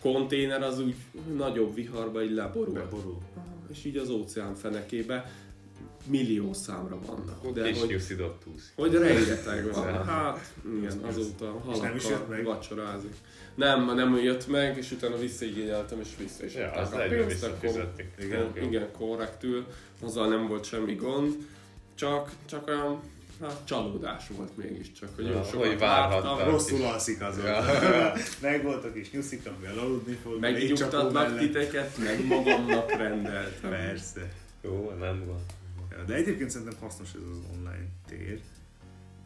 konténer 0.03 0.63
az 0.63 0.81
úgy 0.81 0.95
nagyobb 1.37 1.75
viharba 1.75 2.23
így 2.23 2.35
leborul. 2.35 2.75
Beborul. 2.75 3.19
És 3.73 3.85
így 3.85 3.97
az 3.97 4.11
óceán 4.11 4.55
fenekébe 4.55 5.31
millió 6.07 6.53
számra 6.53 6.99
vannak. 7.07 7.53
De 7.53 7.63
De 7.63 7.71
kis 7.71 7.81
hogy, 7.81 8.33
hogy 8.77 8.95
rengeteg 8.95 9.73
van. 9.73 10.05
Hát, 10.05 10.53
igen, 10.79 10.99
azóta 10.99 11.63
is 11.97 12.05
halakkal 12.05 12.43
vacsorázik. 12.43 13.15
Nem, 13.55 13.95
nem 13.95 14.17
jött 14.17 14.47
meg, 14.47 14.77
és 14.77 14.91
utána 14.91 15.17
visszaigényeltem, 15.17 16.01
és 16.01 16.09
vissza 16.19 16.45
is 16.45 16.55
Ja, 16.55 16.71
az 16.71 16.93
a 16.93 16.97
pénzt, 17.09 17.45
akkor-. 17.45 17.93
Igen, 18.19 18.53
igen, 18.63 18.93
korrektül. 18.93 19.67
Azzal 20.03 20.29
nem 20.29 20.47
volt 20.47 20.65
semmi 20.65 20.95
gond. 20.95 21.35
Csak, 21.95 22.31
csak 22.45 22.69
olyan 22.69 23.01
hát, 23.41 23.61
csalódás 23.65 24.29
volt 24.29 24.57
mégiscsak, 24.57 25.09
hogy 25.15 25.27
jó 25.27 25.37
hogy 25.37 25.47
sokat 25.47 25.79
várhattam. 25.79 26.37
vártam. 26.37 26.53
Rosszul 26.53 26.85
alszik 26.85 27.21
azon. 27.21 27.45
Ja. 27.45 27.63
Meg 28.41 28.63
voltak 28.63 28.97
is 28.97 29.11
nyuszik, 29.11 29.47
amivel 29.47 29.79
aludni 29.79 30.15
fog. 30.23 30.41
Megnyugtatnak 30.41 31.39
titeket, 31.39 31.99
meg 31.99 32.27
magamnak 32.27 32.91
rendeltem. 32.91 33.71
Persze. 33.71 34.33
Jó, 34.61 34.91
nem 34.99 35.25
gond. 35.27 35.41
Ja, 35.91 36.05
De 36.05 36.15
egyébként 36.15 36.51
szerintem 36.51 36.79
hasznos 36.81 37.09
ez 37.15 37.21
az 37.31 37.39
online 37.57 37.89
tér. 38.07 38.41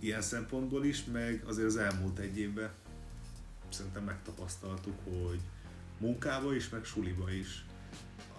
Ilyen 0.01 0.23
szempontból 0.23 0.85
is, 0.85 1.05
meg 1.13 1.43
azért 1.47 1.67
az 1.67 1.77
elmúlt 1.77 2.19
egy 2.19 2.39
évben 2.39 2.71
szerintem 3.69 4.03
megtapasztaltuk, 4.03 4.95
hogy 5.05 5.41
munkába 5.99 6.55
is, 6.55 6.69
meg 6.69 6.85
suliba 6.85 7.31
is 7.31 7.65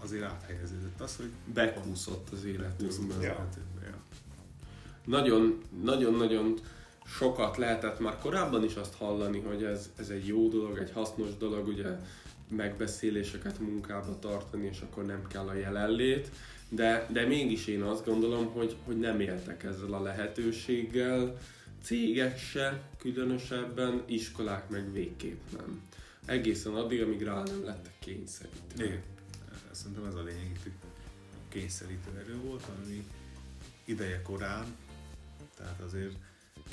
azért 0.04 0.24
áthelyeződött 0.24 1.02
az, 1.02 1.16
hogy 1.16 1.32
Bekúszott 1.54 2.30
az 2.30 2.44
életünkben. 2.44 3.22
Ja. 3.22 3.48
Ja. 3.84 3.96
Nagyon, 5.08 5.62
nagyon-nagyon 5.84 6.60
sokat 7.06 7.58
lehetett 7.58 8.00
már 8.00 8.18
korábban 8.18 8.64
is 8.64 8.76
azt 8.76 8.96
hallani, 8.96 9.40
hogy 9.40 9.64
ez, 9.64 9.90
ez 9.98 10.10
egy 10.10 10.28
jó 10.28 10.50
dolog, 10.50 10.78
egy 10.78 10.92
hasznos 10.92 11.38
dolog, 11.38 11.68
ugye 11.68 12.00
megbeszéléseket 12.50 13.60
munkába 13.60 14.20
tartani, 14.20 14.66
és 14.66 14.80
akkor 14.82 15.06
nem 15.06 15.28
kell 15.28 15.48
a 15.48 15.54
jelenlét, 15.54 16.32
de, 16.70 17.08
de 17.12 17.26
mégis 17.26 17.68
én 17.68 17.82
azt 17.82 18.06
gondolom, 18.06 18.46
hogy, 18.46 18.76
hogy 18.86 19.00
nem 19.00 19.20
éltek 19.20 19.64
ezzel 19.64 19.94
a 19.94 20.02
lehetőséggel, 20.02 21.38
cégek 21.82 22.40
se 22.40 22.82
különösebben, 22.98 24.04
iskolák 24.06 24.70
meg 24.70 24.92
végképp 24.92 25.42
nem. 25.58 25.82
Egészen 26.26 26.74
addig, 26.74 27.02
amíg 27.02 27.24
rá 27.24 27.44
nem 27.44 27.66
lettek 27.66 27.94
kényszerítve. 28.00 28.84
Igen. 28.86 29.02
Szerintem 29.72 30.06
ez 30.06 30.16
a 30.16 30.24
lényeg 30.24 30.60
kényszerítő 31.50 32.10
erő 32.18 32.38
volt, 32.44 32.64
ami 32.84 33.04
ideje 33.86 34.22
korán, 34.22 34.66
tehát 35.58 35.80
azért 35.80 36.16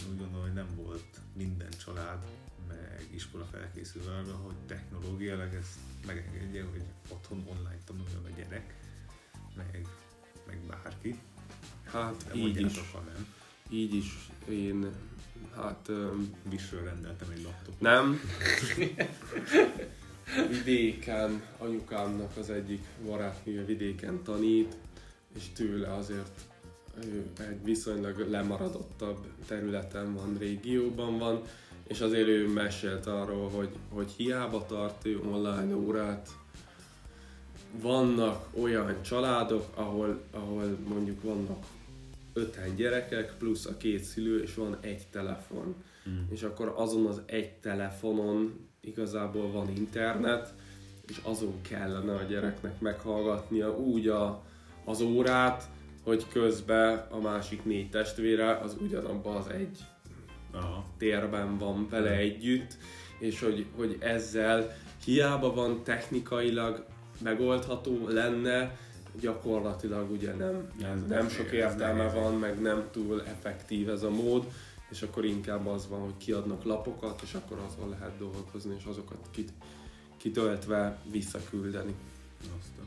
úgy 0.08 0.18
gondolom, 0.18 0.42
hogy 0.42 0.52
nem 0.52 0.68
volt 0.76 1.20
minden 1.36 1.70
család 1.84 2.24
meg 2.68 3.06
iskola 3.10 3.44
felkészülve 3.44 4.10
arra, 4.10 4.34
hogy 4.36 4.54
technológiailag 4.66 5.54
ezt 5.54 5.78
megengedje, 6.06 6.64
hogy 6.64 6.82
otthon 7.08 7.44
online 7.48 7.78
tanuljon 7.84 8.24
a 8.24 8.28
gyerek, 8.36 8.74
meg, 9.56 9.86
meg 10.46 10.58
bárki. 10.58 11.18
Hát 11.84 12.24
De 12.28 12.34
így 12.34 12.60
is, 12.60 12.90
ha 12.92 13.00
nem. 13.00 13.26
így 13.68 13.94
is 13.94 14.28
én, 14.48 14.86
hát 15.56 15.88
öm, 15.88 16.34
Visről 16.48 16.84
rendeltem 16.84 17.30
egy 17.30 17.42
laptopot. 17.42 17.80
nem. 17.80 18.18
Vidéken, 20.48 21.42
anyukámnak 21.58 22.36
az 22.36 22.50
egyik 22.50 22.84
barátnője 23.04 23.64
vidéken 23.64 24.22
tanít, 24.22 24.76
és 25.34 25.42
tőle 25.54 25.94
azért 25.94 26.40
egy 27.38 27.64
viszonylag 27.64 28.18
lemaradottabb 28.30 29.26
területen 29.46 30.14
van, 30.14 30.36
régióban 30.38 31.18
van, 31.18 31.42
és 31.86 32.00
azért 32.00 32.28
ő 32.28 32.48
mesélt 32.48 33.06
arról, 33.06 33.48
hogy, 33.48 33.68
hogy 33.88 34.10
hiába 34.16 34.66
tart 34.66 35.06
ő 35.06 35.20
online 35.20 35.76
órát, 35.76 36.28
vannak 37.80 38.46
olyan 38.60 39.02
családok, 39.02 39.66
ahol, 39.74 40.22
ahol 40.30 40.78
mondjuk 40.88 41.22
vannak 41.22 41.64
öten 42.32 42.76
gyerekek, 42.76 43.34
plusz 43.38 43.66
a 43.66 43.76
két 43.76 44.02
szülő, 44.02 44.42
és 44.42 44.54
van 44.54 44.76
egy 44.80 45.06
telefon. 45.10 45.74
Mm. 46.08 46.18
És 46.30 46.42
akkor 46.42 46.72
azon 46.76 47.06
az 47.06 47.20
egy 47.26 47.52
telefonon 47.52 48.68
igazából 48.80 49.50
van 49.50 49.68
internet, 49.76 50.54
és 51.06 51.20
azon 51.22 51.60
kellene 51.60 52.14
a 52.14 52.22
gyereknek 52.22 52.80
meghallgatnia 52.80 53.76
úgy 53.78 54.08
a, 54.08 54.44
az 54.84 55.00
órát, 55.00 55.68
hogy 56.04 56.26
közben 56.28 57.06
a 57.10 57.18
másik 57.20 57.64
négy 57.64 57.90
testvére 57.90 58.56
az 58.56 58.76
ugyanabban 58.80 59.36
az 59.36 59.48
egy 59.48 59.78
Aha. 60.52 60.84
térben 60.98 61.58
van 61.58 61.88
vele 61.90 62.10
együtt, 62.10 62.76
és 63.18 63.40
hogy, 63.40 63.66
hogy 63.76 63.96
ezzel 64.00 64.76
hiába 65.04 65.54
van 65.54 65.82
technikailag 65.82 66.84
megoldható 67.22 68.08
lenne, 68.08 68.76
gyakorlatilag 69.20 70.10
ugye 70.10 70.34
nem, 70.34 70.68
Ez- 70.82 71.06
nem 71.08 71.28
sok 71.28 71.52
értelme 71.52 72.08
van, 72.08 72.34
meg 72.34 72.60
nem 72.60 72.88
túl 72.90 73.22
effektív 73.26 73.88
ez 73.88 74.02
a 74.02 74.10
mód, 74.10 74.46
és 74.90 75.02
akkor 75.02 75.24
inkább 75.24 75.66
az 75.66 75.88
van, 75.88 76.00
hogy 76.00 76.16
kiadnak 76.16 76.64
lapokat, 76.64 77.20
és 77.22 77.34
akkor 77.34 77.58
azon 77.66 77.88
lehet 77.88 78.18
dolgozni, 78.18 78.74
és 78.78 78.84
azokat 78.84 79.28
kit, 79.30 79.52
kitöltve 80.16 80.98
visszaküldeni. 81.10 81.94
Azt 82.40 82.72
a... 82.78 82.83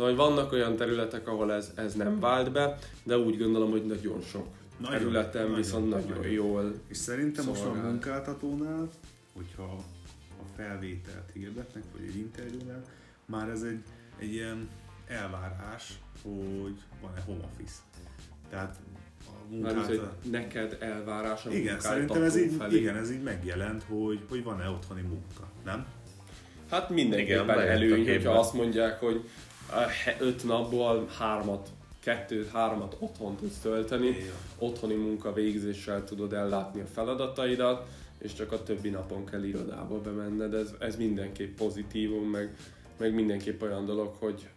Szóval 0.00 0.14
hogy 0.14 0.26
vannak 0.26 0.52
olyan 0.52 0.76
területek, 0.76 1.28
ahol 1.28 1.52
ez, 1.52 1.72
ez 1.74 1.94
nem 1.94 2.20
vált 2.20 2.52
be, 2.52 2.78
de 3.02 3.18
úgy 3.18 3.38
gondolom, 3.38 3.70
hogy 3.70 3.86
nagyon 3.86 4.20
sok 4.20 4.46
Nagyon, 4.76 4.98
területen 4.98 5.42
nagyon, 5.42 5.56
viszont 5.56 5.88
nagyon, 5.88 6.08
nagyon. 6.08 6.32
jól 6.32 6.74
És 6.88 6.96
szerintem 6.96 7.44
most 7.44 7.64
a 7.64 7.72
munkáltatónál, 7.72 8.88
hogyha 9.36 9.84
a 10.42 10.44
felvételt 10.56 11.30
hirdetnek, 11.32 11.82
vagy 11.92 12.06
egy 12.08 12.16
interjúnál, 12.16 12.82
már 13.26 13.48
ez 13.48 13.62
egy, 13.62 13.82
egy 14.18 14.32
ilyen 14.32 14.68
elvárás, 15.06 15.98
hogy 16.22 16.76
van-e 17.00 17.20
home 17.26 17.44
office. 17.52 17.76
Tehát 18.50 18.76
a 19.26 19.30
munkáltató... 19.50 20.02
neked 20.30 20.76
elvárás 20.80 21.46
a 21.46 21.50
Igen, 21.50 21.80
szerintem 21.80 22.22
ez 22.22 22.36
így, 22.36 22.52
felé. 22.58 22.76
igen, 22.76 22.96
ez 22.96 23.10
így 23.10 23.22
megjelent, 23.22 23.82
hogy, 23.82 24.20
hogy 24.28 24.44
van-e 24.44 24.68
otthoni 24.68 25.02
munka, 25.02 25.50
nem? 25.64 25.86
Hát 26.70 26.90
mindenképpen 26.90 27.60
előny, 27.60 28.08
hogyha 28.08 28.32
azt 28.32 28.52
mondják, 28.52 29.00
hogy 29.00 29.24
öt 30.18 30.44
napból 30.44 31.08
hármat, 31.18 31.68
kettőt, 32.00 32.50
hármat 32.50 32.96
otthon 32.98 33.36
tudsz 33.36 33.58
tölteni, 33.58 34.06
Igen. 34.06 34.32
otthoni 34.58 34.94
munka 34.94 35.32
végzéssel 35.32 36.04
tudod 36.04 36.32
ellátni 36.32 36.80
a 36.80 36.86
feladataidat, 36.86 37.88
és 38.18 38.32
csak 38.32 38.52
a 38.52 38.62
többi 38.62 38.88
napon 38.88 39.24
kell 39.24 39.42
irodába 39.42 40.00
bemenned. 40.00 40.54
Ez, 40.54 40.74
ez 40.78 40.96
mindenképp 40.96 41.56
pozitívum, 41.56 42.30
meg, 42.30 42.56
meg 42.96 43.14
mindenképp 43.14 43.62
olyan 43.62 43.84
dolog, 43.84 44.14
hogy 44.18 44.48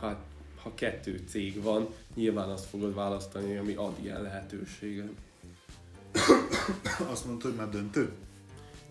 hát 0.00 0.18
ha 0.62 0.74
kettő 0.74 1.22
cég 1.28 1.62
van, 1.62 1.88
nyilván 2.14 2.48
azt 2.48 2.64
fogod 2.64 2.94
választani, 2.94 3.56
ami 3.56 3.74
ad 3.74 3.94
ilyen 4.02 4.22
lehetőséget. 4.22 5.10
Azt 7.10 7.26
mondta, 7.26 7.48
hogy 7.48 7.56
már 7.56 7.68
döntő? 7.68 8.12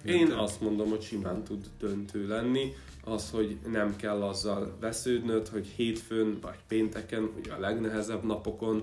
Én 0.05 0.31
azt 0.31 0.61
mondom, 0.61 0.89
hogy 0.89 1.01
simán 1.01 1.43
tud 1.43 1.65
döntő 1.79 2.27
lenni. 2.27 2.73
Az, 3.03 3.29
hogy 3.29 3.57
nem 3.71 3.95
kell 3.95 4.21
azzal 4.21 4.77
vesződnöd, 4.79 5.47
hogy 5.47 5.67
hétfőn 5.67 6.37
vagy 6.41 6.59
pénteken, 6.67 7.29
ugye 7.39 7.53
a 7.53 7.59
legnehezebb 7.59 8.23
napokon 8.23 8.81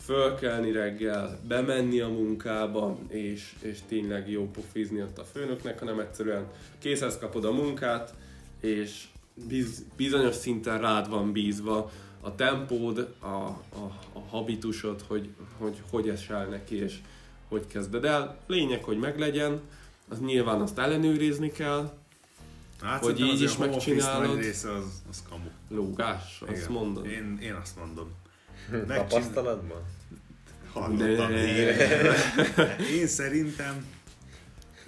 fölkelni 0.00 0.72
reggel, 0.72 1.40
bemenni 1.48 2.00
a 2.00 2.08
munkába, 2.08 2.98
és, 3.08 3.54
és 3.62 3.78
tényleg 3.88 4.30
jó 4.30 4.50
pofizni 4.50 5.02
ott 5.02 5.18
a 5.18 5.24
főnöknek, 5.24 5.78
hanem 5.78 5.98
egyszerűen 5.98 6.46
készhez 6.78 7.18
kapod 7.18 7.44
a 7.44 7.52
munkát, 7.52 8.14
és 8.60 9.04
biz, 9.48 9.84
bizonyos 9.96 10.34
szinten 10.34 10.80
rád 10.80 11.08
van 11.08 11.32
bízva 11.32 11.90
a 12.20 12.34
tempód, 12.34 13.14
a, 13.18 13.26
a, 13.26 13.58
a 14.12 14.18
habitusod, 14.28 15.02
hogy, 15.06 15.28
hogy 15.58 15.82
hogy 15.90 16.08
esel 16.08 16.46
neki, 16.46 16.76
és 16.76 16.98
hogy 17.48 17.66
kezded 17.66 18.04
el. 18.04 18.38
Lényeg, 18.46 18.84
hogy 18.84 18.98
meglegyen, 18.98 19.60
az 20.08 20.20
nyilván 20.20 20.60
azt 20.60 20.78
ellenőrizni 20.78 21.50
kell, 21.50 21.98
Hát 22.82 23.02
hogy 23.04 23.20
így 23.20 23.40
is 23.40 23.56
megcsinálod. 23.56 24.28
nagy 24.28 24.38
része 24.44 24.72
az, 24.72 25.02
az 25.10 25.22
kamu. 25.28 25.48
lógás, 25.68 26.42
azt 26.46 26.50
Igen. 26.56 26.72
mondod. 26.72 27.06
Én, 27.06 27.38
én 27.40 27.54
azt 27.54 27.76
mondom. 27.76 28.10
Tapasztalatban? 28.88 29.82
Hallottam. 30.72 31.30
Én 32.98 33.06
szerintem 33.06 33.86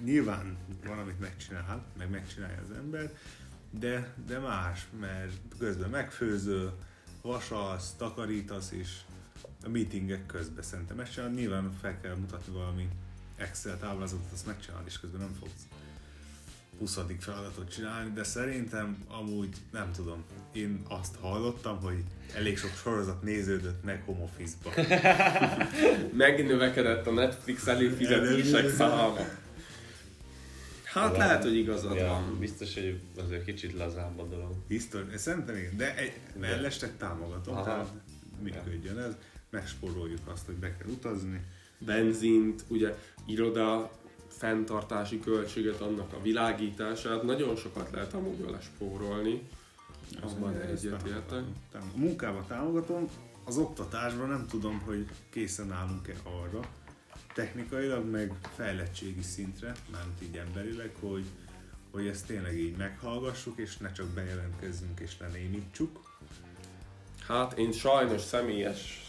nyilván 0.05 0.57
valamit 0.87 1.21
megcsinál, 1.21 1.85
meg 1.99 2.11
megcsinálja 2.11 2.59
az 2.69 2.77
ember, 2.77 3.13
de, 3.71 4.15
de 4.27 4.39
más, 4.39 4.87
mert 5.01 5.33
közben 5.59 5.91
megfőzöl, 5.91 6.73
vasalsz, 7.23 7.95
takarítasz 7.97 8.73
is, 8.73 9.05
a 9.65 9.69
meetingek 9.69 10.27
közben 10.27 10.63
szerintem 10.63 10.97
megcsinálod, 10.97 11.35
nyilván 11.35 11.73
fel 11.81 12.01
kell 12.01 12.15
mutatni 12.15 12.53
valami 12.53 12.89
Excel 13.39 13.79
táblázatot, 13.79 14.33
azt 14.33 14.47
megcsinálod, 14.47 14.87
és 14.87 15.01
közben 15.01 15.21
nem 15.21 15.37
fogsz 15.39 15.67
20. 16.79 16.99
feladatot 17.19 17.73
csinálni, 17.73 18.13
de 18.13 18.25
szerintem 18.25 19.05
amúgy 19.09 19.57
nem 19.73 19.93
tudom. 19.93 20.25
Én 20.53 20.83
azt 20.89 21.17
hallottam, 21.21 21.81
hogy 21.81 22.05
elég 22.35 22.59
sok 22.59 22.71
sorozat 22.83 23.23
néződött 23.23 23.85
meg 23.85 24.03
home 24.05 24.23
office-ba. 24.23 24.73
Megnövekedett 26.27 27.07
a 27.07 27.11
Netflix 27.13 27.67
előfizetések 27.67 28.69
száma. 28.71 29.17
Hát 30.85 31.11
Talán. 31.13 31.27
lehet, 31.27 31.43
hogy 31.43 31.57
igazad 31.57 31.97
Ja, 31.97 32.07
van. 32.07 32.39
biztos, 32.39 32.75
hogy 32.75 33.01
azért 33.17 33.45
kicsit 33.45 33.73
lazább 33.73 34.19
a 34.19 34.25
dolog. 34.25 34.55
Biztos, 34.69 35.01
szerintem 35.17 35.57
igen, 35.57 35.77
de 35.77 35.97
egy, 35.97 36.13
mellesleg 36.41 36.97
támogatom, 36.97 37.55
Aha. 37.55 37.65
tehát 37.65 37.89
működjön 38.43 38.99
ez, 38.99 39.13
megspóroljuk 39.51 40.21
azt, 40.25 40.47
hogy 40.47 40.55
be 40.55 40.77
kell 40.77 40.89
utazni. 40.89 41.41
Benzint, 41.79 42.65
ugye 42.69 42.99
iroda, 43.27 43.91
fenntartási 44.29 45.21
költséget, 45.21 45.81
annak 45.81 46.13
a 46.13 46.23
világítását, 46.23 47.23
nagyon 47.23 47.57
sokat 47.57 47.91
lehet 47.91 48.15
amúgy 48.15 48.45
vele 48.45 48.61
spórolni. 48.61 49.49
Abban 50.21 50.61
egyetértek. 50.61 51.43
A 51.75 51.79
munkában 51.95 52.47
támogatom, 52.47 53.09
az 53.45 53.57
oktatásban 53.57 54.29
nem 54.29 54.47
tudom, 54.47 54.83
hogy 54.85 55.07
készen 55.31 55.73
állunk-e 55.73 56.15
arra, 56.23 56.61
technikailag, 57.35 58.11
meg 58.11 58.33
fejlettségi 58.57 59.23
szintre, 59.23 59.75
mármint 59.93 60.23
így 60.23 60.37
emberileg, 60.37 60.91
hogy, 61.01 61.25
hogy 61.91 62.07
ezt 62.07 62.27
tényleg 62.27 62.59
így 62.59 62.77
meghallgassuk, 62.77 63.59
és 63.59 63.77
ne 63.77 63.93
csak 63.93 64.07
bejelentkezzünk 64.07 65.01
és 65.01 65.13
lenémítsuk. 65.21 66.01
Hát 67.27 67.59
én 67.59 67.73
sajnos 67.73 68.21
személyes 68.21 69.08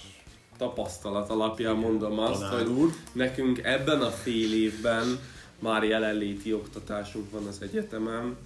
tapasztalat 0.60 1.30
alapján 1.30 1.76
mondom 1.76 2.20
azt, 2.20 2.42
Tanár 2.42 2.58
hogy 2.58 2.68
úr. 2.72 2.90
nekünk 3.12 3.64
ebben 3.64 4.02
a 4.02 4.10
fél 4.10 4.54
évben 4.54 5.20
már 5.60 5.84
jelenléti 5.84 6.54
oktatásunk 6.54 7.32
van 7.32 7.48
az 7.48 7.62
egyetemen, 7.62 8.38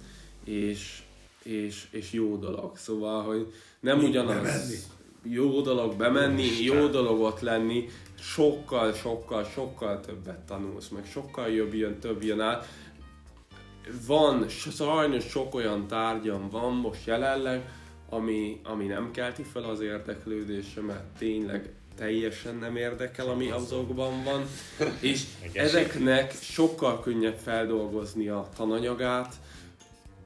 és, 0.44 1.02
és, 1.42 1.86
és 1.90 2.12
jó 2.12 2.36
dolog. 2.36 2.76
Szóval, 2.76 3.22
hogy 3.22 3.52
nem 3.80 3.98
Mi? 3.98 4.04
ugyanaz 4.04 4.34
Bemenni? 4.34 4.76
jó 5.22 5.60
dolog 5.60 5.96
bemenni, 5.96 6.42
Isten. 6.42 6.76
jó 6.76 6.86
dolog 6.86 7.20
ott 7.20 7.40
lenni, 7.40 7.88
sokkal, 8.18 8.92
sokkal, 8.92 9.44
sokkal 9.44 10.00
többet 10.00 10.38
tanulsz, 10.38 10.88
meg 10.88 11.06
sokkal 11.06 11.48
jobb 11.48 11.74
jön, 11.74 11.98
több 11.98 12.22
jön 12.22 12.40
át. 12.40 12.66
Van, 14.06 14.48
sajnos 14.48 15.24
sok 15.24 15.54
olyan 15.54 15.86
tárgyam 15.86 16.48
van 16.50 16.72
most 16.72 17.06
jelenleg, 17.06 17.68
ami, 18.08 18.60
ami 18.64 18.86
nem 18.86 19.10
kelti 19.10 19.42
fel 19.42 19.64
az 19.64 19.80
érdeklődésemet, 19.80 21.04
tényleg 21.18 21.72
teljesen 21.96 22.56
nem 22.56 22.76
érdekel, 22.76 23.28
ami 23.28 23.50
azokban 23.50 24.24
van, 24.24 24.46
és 25.00 25.24
ezeknek 25.52 26.32
sokkal 26.32 27.00
könnyebb 27.00 27.38
feldolgozni 27.38 28.28
a 28.28 28.48
tananyagát, 28.56 29.34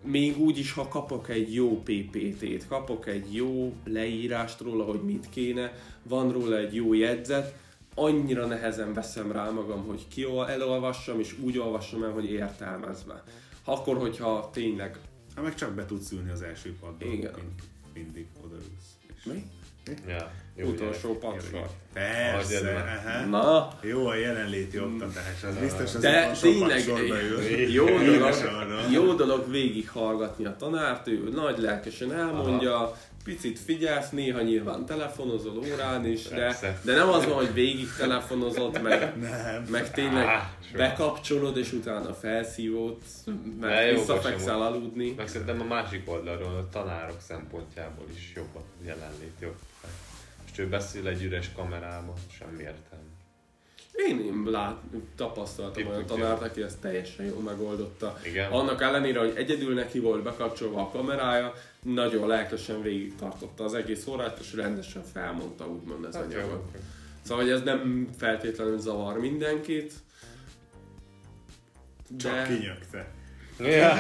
még 0.02 0.38
úgy 0.38 0.59
is, 0.59 0.72
ha 0.72 0.88
kapok 0.88 1.28
egy 1.28 1.54
jó 1.54 1.83
PPT-t, 1.83 2.68
kapok 2.68 3.07
egy 3.07 3.35
jó 3.35 3.74
leírást 3.85 4.61
róla, 4.61 4.85
hogy 4.85 5.02
mit 5.02 5.28
kéne, 5.31 5.72
van 6.02 6.33
róla 6.33 6.57
egy 6.57 6.74
jó 6.74 6.94
jegyzet, 6.94 7.54
annyira 7.94 8.46
nehezen 8.46 8.92
veszem 8.92 9.33
rá 9.33 9.50
magam, 9.50 9.87
hogy 9.87 10.09
ki 10.09 10.26
elolvassam, 10.46 11.20
és 11.20 11.38
úgy 11.40 11.59
olvassam 11.59 12.02
el, 12.02 12.11
hogy 12.11 12.31
értelmezve. 12.31 13.22
Akkor, 13.64 13.96
hogyha 13.96 14.50
tényleg... 14.52 14.98
Ha 15.35 15.42
meg 15.42 15.54
csak 15.54 15.72
be 15.74 15.87
tudsz 15.87 16.11
ülni 16.11 16.31
az 16.31 16.42
első 16.42 16.76
padba, 16.81 17.04
Igen. 17.04 17.33
mind, 17.35 17.62
mindig 17.94 18.26
odaülsz. 18.44 18.96
És... 19.16 19.24
Mi? 19.24 19.44
Ja, 20.09 20.31
jó, 20.57 20.66
Utolsó 20.66 21.18
padsor. 21.18 21.68
Persze, 21.92 23.01
aha. 23.05 23.27
Na, 23.27 23.68
Jó 23.83 24.07
a 24.07 24.14
jelenléti 24.14 24.79
oktatás, 24.81 25.42
az 25.48 25.57
biztos 25.57 25.94
az 25.94 26.01
de 26.01 26.31
tényleg 26.40 26.87
jó 27.68 27.87
dolog, 27.87 28.35
jó 28.90 29.12
dolog 29.12 29.51
végighallgatni 29.51 30.44
a 30.44 30.57
tanárt, 30.59 31.09
ő 31.09 31.31
nagy 31.35 31.59
lelkesen 31.59 32.12
elmondja, 32.12 32.96
picit 33.29 33.59
figyelsz, 33.59 34.11
néha 34.11 34.41
nyilván 34.41 34.87
telefonozol 34.87 35.59
órán 35.59 36.07
is, 36.07 36.23
de, 36.29 36.57
de 36.83 36.95
nem 36.95 37.09
az 37.09 37.25
van, 37.25 37.35
hogy 37.35 37.53
végig 37.53 37.88
telefonozott, 37.99 38.83
meg, 38.83 39.12
Nem. 39.21 39.67
meg 39.71 39.91
tényleg 39.91 40.27
Á, 40.27 40.51
bekapcsolod, 40.73 41.57
és 41.57 41.73
utána 41.73 42.14
mert 43.61 43.91
jó, 43.91 43.97
visszafekszel 43.97 44.62
aludni. 44.62 45.11
Meg 45.17 45.29
szerintem 45.29 45.61
a 45.61 45.64
másik 45.64 46.11
oldalról, 46.11 46.57
a 46.57 46.69
tanárok 46.69 47.21
szempontjából 47.21 48.07
is 48.14 48.33
jobb 48.35 48.57
a 48.57 48.62
jelenlét, 48.85 49.35
jobb. 49.41 49.57
Most 50.43 50.59
ő 50.59 50.69
beszél 50.69 51.07
egy 51.07 51.23
üres 51.23 51.53
kamerába, 51.53 52.12
semmi 52.38 52.62
értelme. 52.62 53.08
Én, 54.07 54.21
én 54.21 54.43
lát, 54.47 54.77
tapasztaltam 55.17 55.87
olyan 55.87 56.05
Tipik, 56.07 56.17
tanárt, 56.17 56.43
aki 56.43 56.63
ezt 56.63 56.79
teljesen 56.79 57.27
jól 57.27 57.43
megoldotta. 57.43 58.19
Igen. 58.25 58.51
Annak 58.51 58.83
ellenére, 58.83 59.19
hogy 59.19 59.33
egyedül 59.37 59.75
neki 59.75 59.99
volt 59.99 60.23
bekapcsolva 60.23 60.81
a 60.81 60.89
kamerája, 60.89 61.55
nagyon 61.83 62.27
lelkesen 62.27 62.83
végig 62.83 63.15
tartotta 63.15 63.65
az 63.65 63.75
egész 63.75 64.07
órát, 64.07 64.39
és 64.41 64.55
rendesen 64.55 65.03
felmondta 65.13 65.69
úgymond 65.69 66.05
az 66.05 66.15
Hát 66.15 66.33
jó. 66.33 66.39
anyagot. 66.39 66.69
Szóval, 67.23 67.45
hogy 67.45 67.53
ez 67.53 67.63
nem 67.63 68.09
feltétlenül 68.19 68.79
zavar 68.79 69.19
mindenkit, 69.19 69.93
Csak 72.19 72.33
de 72.33 72.43
kinyögte. 72.47 73.11
Ja. 73.61 73.92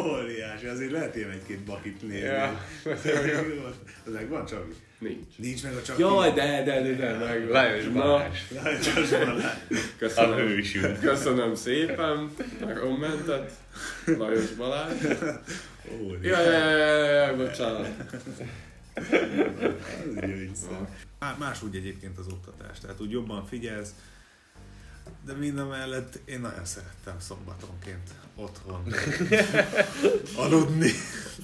Óriási, 0.00 0.66
azért 0.66 0.90
lehet 0.90 1.16
ilyen 1.16 1.30
egy-két 1.30 1.58
bakit 1.58 2.02
nézni. 2.02 2.18
Ja. 2.18 2.60
Az 4.06 4.12
megvan, 4.12 4.46
Csabi? 4.46 4.72
nincs. 4.98 5.36
Nincs 5.36 5.62
meg 5.62 5.74
a 5.74 5.82
Csabi. 5.82 6.00
Jaj, 6.00 6.32
de, 6.32 6.62
de, 6.64 6.82
de, 6.82 6.94
de, 6.94 7.12
meg 7.24 7.48
Lajos 7.48 7.86
Balázs. 7.88 8.38
Lajos 8.62 9.08
Balázs. 9.10 9.44
A 9.44 9.48
Köszönöm. 9.98 10.36
hősünk. 10.36 11.00
Köszönöm 11.00 11.54
szépen 11.54 12.30
a 12.60 12.72
kommentet. 12.80 13.52
Lajos 14.04 14.50
Balázs. 14.50 14.92
Óriási. 16.02 16.26
Jaj, 16.28 16.44
jaj, 16.44 16.78
jaj, 16.78 17.14
jaj, 17.14 17.34
bocsánat. 17.36 17.88
Ez. 20.20 20.66
Má- 21.18 21.38
Máshogy 21.38 21.76
egyébként 21.76 22.18
az 22.18 22.26
oktatás, 22.26 22.78
tehát 22.80 23.00
úgy 23.00 23.10
jobban 23.10 23.46
figyelsz, 23.46 23.94
de 25.24 25.32
minden 25.32 25.66
mellett 25.66 26.20
én 26.24 26.40
nagyon 26.40 26.64
szerettem 26.64 27.20
szombatonként 27.20 28.10
otthon 28.34 28.94
aludni. 30.44 30.90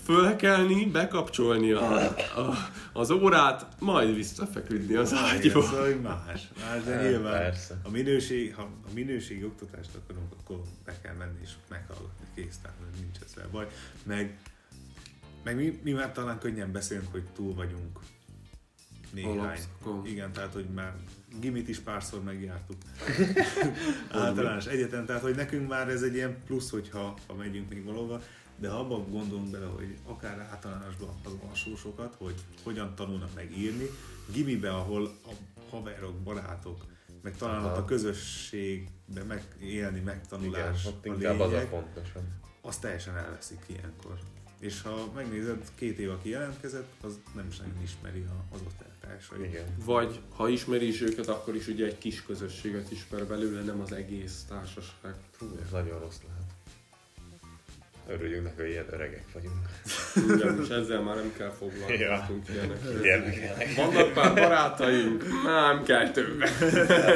Fölkelni, 0.04 0.84
bekapcsolni 0.84 1.70
a, 1.72 2.02
a, 2.36 2.70
az 2.92 3.10
órát, 3.10 3.66
majd 3.78 4.14
visszafeküdni 4.14 4.94
az 4.94 5.12
ágyba. 5.12 5.62
Szóval 5.62 5.84
hogy 5.84 6.00
más, 6.00 6.48
más, 6.58 6.84
de 6.84 6.94
Hát, 6.94 7.02
nyilván 7.02 7.32
persze. 7.32 7.80
a 7.82 7.90
minőség, 7.90 8.54
ha 8.54 8.62
a 8.62 8.92
minőségi 8.94 9.44
oktatást 9.44 9.90
akarunk, 9.94 10.32
akkor 10.40 10.60
be 10.84 11.00
kell 11.02 11.14
menni 11.14 11.38
és 11.42 11.50
meghallgatni 11.68 12.26
kész, 12.34 12.58
tehát 12.62 12.76
nincs 13.00 13.16
ezzel 13.26 13.48
baj. 13.50 13.66
Meg, 14.02 14.38
meg 15.44 15.56
mi, 15.56 15.80
mi 15.82 15.92
már 15.92 16.12
talán 16.12 16.38
könnyen 16.38 16.72
beszélünk, 16.72 17.10
hogy 17.10 17.24
túl 17.34 17.54
vagyunk 17.54 17.98
néhány. 19.12 19.38
Alapszakon. 19.38 20.06
Igen, 20.06 20.32
tehát 20.32 20.52
hogy 20.52 20.66
már 20.74 20.94
gimit 21.38 21.68
is 21.68 21.78
párszor 21.78 22.22
megjártuk. 22.22 22.76
Általános 24.10 24.66
egyetem, 24.66 25.06
tehát 25.06 25.22
hogy 25.22 25.34
nekünk 25.34 25.68
már 25.68 25.88
ez 25.88 26.02
egy 26.02 26.14
ilyen 26.14 26.38
plusz, 26.46 26.70
hogyha 26.70 27.14
ha 27.26 27.34
megyünk 27.34 27.68
még 27.68 27.84
valahova, 27.84 28.22
de 28.56 28.68
ha 28.68 28.78
abban 28.78 29.10
gondolunk 29.10 29.50
bele, 29.50 29.66
hogy 29.66 29.96
akár 30.04 30.38
általánosban 30.38 31.08
az 31.24 31.32
alsósokat, 31.48 32.14
hogy 32.18 32.34
hogyan 32.62 32.94
tanulnak 32.94 33.34
meg 33.34 33.58
írni, 33.58 33.86
gimibe, 34.32 34.70
ahol 34.70 35.04
a 35.26 35.30
haverok, 35.70 36.14
barátok, 36.14 36.84
meg 37.22 37.36
talán 37.36 37.56
Aha. 37.64 37.70
ott 37.70 37.76
a 37.76 37.84
közösségben 37.84 39.26
megélni, 39.26 39.98
Igen, 39.98 40.02
megtanulás 40.02 40.86
ott 40.86 41.04
a 41.04 41.08
inkább 41.08 41.40
az 41.40 41.46
a 41.46 41.50
lényeg, 41.50 41.68
fontosabb. 41.68 42.24
azt 42.60 42.80
teljesen 42.80 43.16
elveszik 43.16 43.60
ilyenkor. 43.66 44.18
És 44.60 44.82
ha 44.82 45.10
megnézed, 45.14 45.62
két 45.74 45.98
év, 45.98 46.10
aki 46.10 46.28
jelentkezett, 46.28 46.92
az 47.02 47.18
nem 47.34 47.46
is 47.50 47.56
nagyon 47.56 47.82
ismeri 47.82 48.20
a- 48.28 48.54
az 48.54 48.60
ott 48.66 48.80
eltársait. 48.88 49.44
Igen. 49.44 49.64
Vagy 49.84 50.20
ha 50.34 50.48
ismeri 50.48 50.86
is 50.88 51.00
őket, 51.00 51.26
akkor 51.28 51.54
is 51.54 51.66
ugye 51.66 51.86
egy 51.86 51.98
kis 51.98 52.22
közösséget 52.22 52.90
ismer 52.90 53.24
belőle, 53.26 53.60
nem 53.62 53.80
az 53.80 53.92
egész 53.92 54.44
társaság. 54.48 55.14
Fú, 55.30 55.58
ez 55.64 55.70
nagyon 55.70 55.98
rossz 56.00 56.18
lehet. 56.28 56.38
Örüljünk 58.08 58.44
neki, 58.44 58.60
hogy 58.60 58.70
ilyen 58.70 58.86
öregek 58.90 59.24
vagyunk. 59.32 59.68
Igen, 60.36 60.62
és 60.62 60.68
ezzel 60.68 61.02
már 61.02 61.16
nem 61.16 61.32
kell 61.36 61.50
foglalkoznunk 61.50 62.48
ilyenek. 62.48 63.02
Gyermekek. 63.02 63.74
Vannak 63.76 64.12
pár 64.12 64.34
barátaink, 64.34 65.24
nem 65.44 65.82
kell 65.84 66.10
többet. 66.10 66.60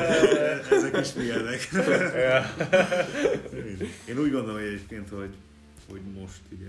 Ezek 0.71 0.99
is 1.01 1.13
milyenek. 1.13 1.69
Ja. 2.15 2.55
Én 4.09 4.19
úgy 4.19 4.31
gondolom 4.31 4.55
hogy 4.55 4.65
egyébként, 4.67 5.09
hogy, 5.09 5.35
hogy 5.91 6.01
most 6.21 6.41
ugye 6.59 6.67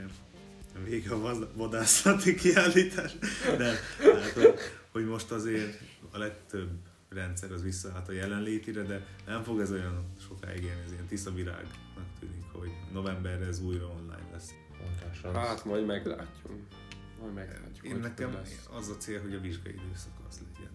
vége 0.84 1.14
a 1.14 1.50
vadászati 1.54 2.36
kiállítás, 2.36 3.18
de 3.58 3.66
hát, 4.00 4.32
hogy, 4.34 4.54
hogy 4.92 5.06
most 5.06 5.32
azért 5.32 5.80
a 6.12 6.18
legtöbb 6.18 6.70
rendszer 7.10 7.52
az 7.52 7.64
visszaállt 7.64 8.08
a 8.08 8.12
jelenlétire, 8.12 8.82
de 8.82 9.06
nem 9.26 9.44
fog 9.44 9.60
ez 9.60 9.72
olyan 9.72 10.14
sokáig 10.28 10.64
élni, 10.64 10.82
ez 10.86 10.92
ilyen 10.92 11.06
tiszta 11.06 11.34
virágnak 11.34 12.06
tűnik, 12.20 12.46
hogy 12.52 12.72
novemberre 12.94 13.46
ez 13.46 13.60
újra 13.60 13.86
online 13.86 14.30
lesz. 14.32 14.54
Hát 15.34 15.66
majd 15.66 15.86
meglátjuk. 15.86 16.54
Majd 17.22 17.34
meglátjuk. 17.34 17.86
Én 17.86 17.96
nekem 17.96 18.38
az 18.78 18.90
a 18.90 18.98
cél, 18.98 19.22
hogy 19.22 19.34
a 19.34 19.40
vizsgai 19.40 19.74
időszak 19.74 20.14
az 20.30 20.40
legyen. 20.54 20.72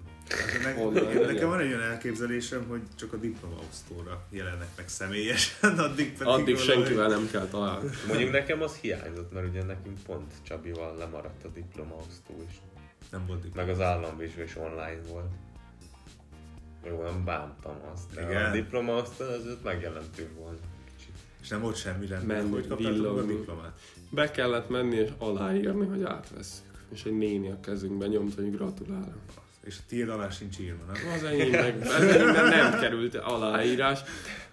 Nekem 1.26 1.48
van 1.48 1.60
egy 1.60 1.66
olyan 1.66 1.80
elképzelésem, 1.80 2.64
hogy 2.68 2.80
csak 2.94 3.12
a 3.12 3.16
diplomaosztóra 3.16 4.26
jelennek 4.30 4.68
meg 4.76 4.88
személyesen, 4.88 5.78
addig 5.78 6.12
pedig 6.12 6.32
Addig 6.32 6.56
senkivel 6.58 7.08
nem 7.08 7.28
kell 7.30 7.46
találkozni. 7.46 7.96
Mondjuk 8.08 8.30
nekem 8.30 8.62
az 8.62 8.74
hiányzott, 8.74 9.32
mert 9.32 9.48
ugye 9.48 9.62
nekünk 9.62 10.02
pont 10.06 10.32
Csabival 10.42 10.96
lemaradt 10.96 11.44
a 11.44 11.48
diplomaosztó 11.48 12.44
is. 12.48 12.60
Nem 13.10 13.26
volt 13.26 13.40
diploma. 13.40 13.66
Meg 13.66 13.74
az 13.74 13.80
államvizsga 13.80 14.42
is 14.42 14.56
online 14.56 15.00
volt. 15.08 15.30
Jó, 16.86 17.02
nem 17.02 17.24
bántam 17.24 17.76
azt, 17.94 18.14
de 18.14 18.22
Igen. 18.22 18.44
a 18.44 18.50
diplomaosztó 18.50 19.24
azért 19.24 19.62
megjelentünk 19.62 20.38
volna. 20.38 20.58
Kicsit. 20.96 21.14
És 21.42 21.48
nem 21.48 21.60
volt 21.60 21.76
semmi 21.76 22.06
rendben. 22.06 22.36
Menni, 22.36 22.50
hogy 22.50 22.66
kaptátok 22.66 23.18
a 23.18 23.22
diplomát? 23.22 23.80
Be 24.10 24.30
kellett 24.30 24.68
menni 24.68 24.96
és 24.96 25.10
aláírni, 25.18 25.86
hogy 25.86 26.02
átvesszük. 26.02 26.84
És 26.92 27.04
egy 27.04 27.18
néni 27.18 27.50
a 27.50 27.60
kezünkbe 27.60 28.06
nyomt, 28.06 28.34
hogy 28.34 28.50
gratulálok. 28.50 29.18
És 29.66 29.74
a 29.78 29.82
tiéd 29.88 30.08
alá 30.08 30.30
sincs 30.30 30.58
írva, 30.58 30.92
nem? 30.92 31.12
Az 31.16 31.24
enyém 31.24 31.50
meg, 31.50 31.80
az 31.86 32.02
enyémben 32.02 32.48
nem 32.48 32.80
került 32.80 33.14
aláírás. 33.14 33.98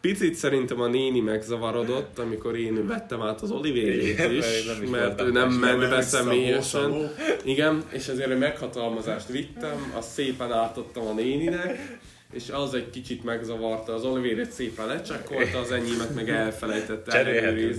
Picit 0.02 0.36
szerintem 0.36 0.82
a 0.82 0.88
néni 0.88 1.20
megzavarodott, 1.20 2.20
amikor 2.20 2.58
én 2.58 2.88
vettem 2.88 3.22
át 3.22 3.41
az 3.41 3.52
olivérét 3.52 4.08
Igen, 4.08 4.32
is, 4.32 4.46
mert 4.46 4.56
én 4.56 4.65
nem 4.65 4.84
is 4.84 4.89
mert 4.89 5.22
ő 5.22 5.32
nem 5.32 5.50
ment 5.50 5.89
be 5.89 6.02
személyesen. 6.02 7.12
Igen, 7.43 7.84
és 7.89 8.08
ezért 8.08 8.30
egy 8.30 8.38
meghatalmazást 8.38 9.28
vittem, 9.28 9.93
azt 9.96 10.10
szépen 10.10 10.52
átadtam 10.52 11.08
a 11.08 11.13
néninek, 11.13 12.00
és 12.32 12.50
az 12.50 12.74
egy 12.74 12.89
kicsit 12.89 13.24
megzavarta, 13.24 13.93
az 13.93 14.04
olivérét 14.04 14.52
szépen 14.52 14.88
lecsekkolta, 14.88 15.60
az 15.60 15.72
enyémet 15.72 16.15
meg 16.15 16.30
elfelejtette 16.30 17.12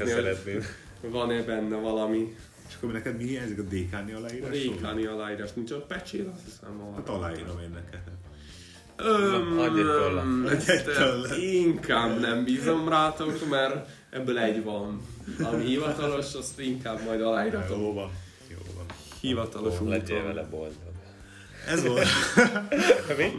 szeretnél. 0.04 0.62
van-e 1.00 1.42
benne 1.42 1.76
valami 1.76 2.34
És 2.68 2.74
akkor 2.76 2.92
neked 2.92 3.16
mi 3.16 3.24
hiányzik 3.24 3.58
a 3.58 3.62
DK-ni 3.62 4.12
aláírás? 4.12 4.50
rékáni 4.50 5.04
aláírás, 5.06 5.52
nincs 5.52 5.70
a 5.70 5.76
pecsér, 5.76 6.28
azt 6.32 6.44
hiszem 6.44 6.78
van. 6.78 6.94
Hát 6.94 7.08
aláírom 7.08 7.58
én 7.58 7.70
neked. 7.70 8.00
Öm, 8.96 9.56
tollat. 9.84 11.36
Inkább 11.36 12.20
nem 12.20 12.44
bízom 12.44 12.88
rátok, 12.88 13.48
mert 13.48 13.88
ebből 14.10 14.38
egy 14.38 14.64
van. 14.64 15.00
Ami 15.42 15.64
hivatalos, 15.64 16.34
azt 16.34 16.60
inkább 16.60 17.04
majd 17.04 17.22
aláíratom. 17.22 17.80
Jó 17.80 17.92
van. 17.92 18.10
Jó 18.50 18.56
van. 18.76 18.86
Hivatalos 19.20 19.80
Ó, 19.80 19.88
Legyél 19.88 20.16
úton. 20.16 20.26
vele 20.26 20.46
boldog. 20.50 20.72
Ez 21.68 21.84
volt 21.86 22.06
Mi? 23.16 23.32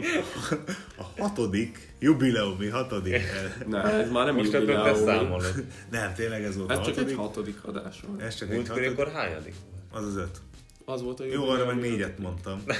a 0.96 1.22
hatodik, 1.22 1.92
jubileumi 1.98 2.68
hatodik. 2.68 3.20
Ne, 3.66 3.82
ez 3.82 4.10
már 4.10 4.26
nem 4.26 4.34
Most 4.34 4.52
ebből 4.54 4.66
te 4.66 4.88
jubileum. 4.88 5.04
számolod. 5.06 5.64
Nem, 5.90 6.14
tényleg 6.14 6.44
ez 6.44 6.56
volt 6.56 6.70
Ez 6.70 6.78
a 6.78 6.82
csak 6.82 6.88
egy 6.96 7.14
hatodik. 7.14 7.16
hatodik 7.16 7.64
adás 7.64 8.00
volt. 8.06 8.20
Ez 8.22 8.34
csak 8.34 8.50
egy 8.50 8.68
hatodik. 8.68 8.90
akkor 8.90 9.12
hányadik 9.12 9.54
volt? 9.90 10.04
Az 10.04 10.10
az 10.10 10.16
öt. 10.16 10.40
Az 10.84 11.02
volt 11.02 11.20
a 11.20 11.24
Jó, 11.24 11.30
jubileum. 11.32 11.56
arra 11.60 11.66
meg 11.66 11.80
négyet 11.90 12.18
mondtam. 12.18 12.62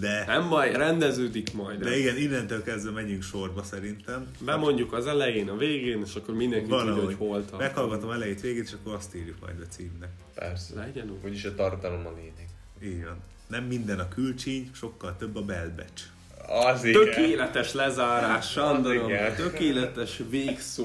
De, 0.00 0.24
Nem 0.26 0.48
baj, 0.48 0.72
rendeződik 0.72 1.52
majd. 1.54 1.80
de 1.82 1.96
igen, 1.98 2.16
innentől 2.16 2.62
kezdve 2.62 2.90
menjünk 2.90 3.22
sorba 3.22 3.62
szerintem. 3.62 4.26
Bemondjuk 4.40 4.92
az 4.92 5.06
elején, 5.06 5.48
a 5.48 5.56
végén, 5.56 6.02
és 6.06 6.14
akkor 6.14 6.34
mindenki 6.34 6.64
tudja, 6.68 6.84
Valahogy. 6.84 7.04
hogy 7.04 7.14
hol 7.18 7.44
tart. 7.44 7.62
Meghallgatom 7.62 8.10
elejét, 8.10 8.40
végét, 8.40 8.64
és 8.64 8.72
akkor 8.72 8.94
azt 8.94 9.14
írjuk 9.14 9.36
majd 9.40 9.60
a 9.60 9.66
címnek. 9.68 10.08
Persze. 10.34 10.74
Legyen 10.74 11.10
úgy. 11.10 11.24
Úgyis 11.24 11.44
a 11.44 11.54
tartalom 11.54 12.06
a 12.06 12.12
lényeg. 12.16 12.45
Így 12.82 13.04
van. 13.04 13.16
Nem 13.46 13.64
minden 13.64 13.98
a 13.98 14.08
külcsíny, 14.08 14.70
sokkal 14.74 15.16
több 15.18 15.36
a 15.36 15.42
belbecs. 15.42 16.02
Az 16.48 16.84
igen. 16.84 17.04
Tökéletes 17.04 17.72
lezárás, 17.72 18.50
Sandorom, 18.50 19.08
igen. 19.08 19.34
tökéletes 19.34 20.20
végszó 20.30 20.84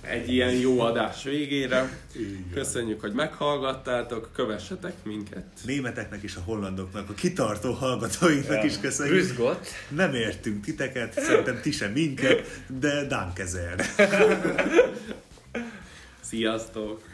egy 0.00 0.32
ilyen 0.32 0.52
jó 0.52 0.80
adás 0.80 1.22
végére. 1.22 1.98
Köszönjük, 2.54 3.00
hogy 3.00 3.12
meghallgattátok, 3.12 4.30
kövessetek 4.32 4.94
minket. 5.02 5.44
Németeknek 5.64 6.22
és 6.22 6.36
a 6.36 6.40
hollandoknak, 6.44 7.10
a 7.10 7.14
kitartó 7.14 7.72
hallgatóinknak 7.72 8.64
is 8.64 8.78
köszönjük. 8.80 9.16
Rüzgott. 9.16 9.66
Nem 9.88 10.14
értünk 10.14 10.64
titeket, 10.64 11.20
szerintem 11.20 11.60
ti 11.60 11.70
sem 11.70 11.92
minket, 11.92 12.60
de 12.66 13.06
dankezer. 13.06 13.84
Sziasztok! 16.20 17.07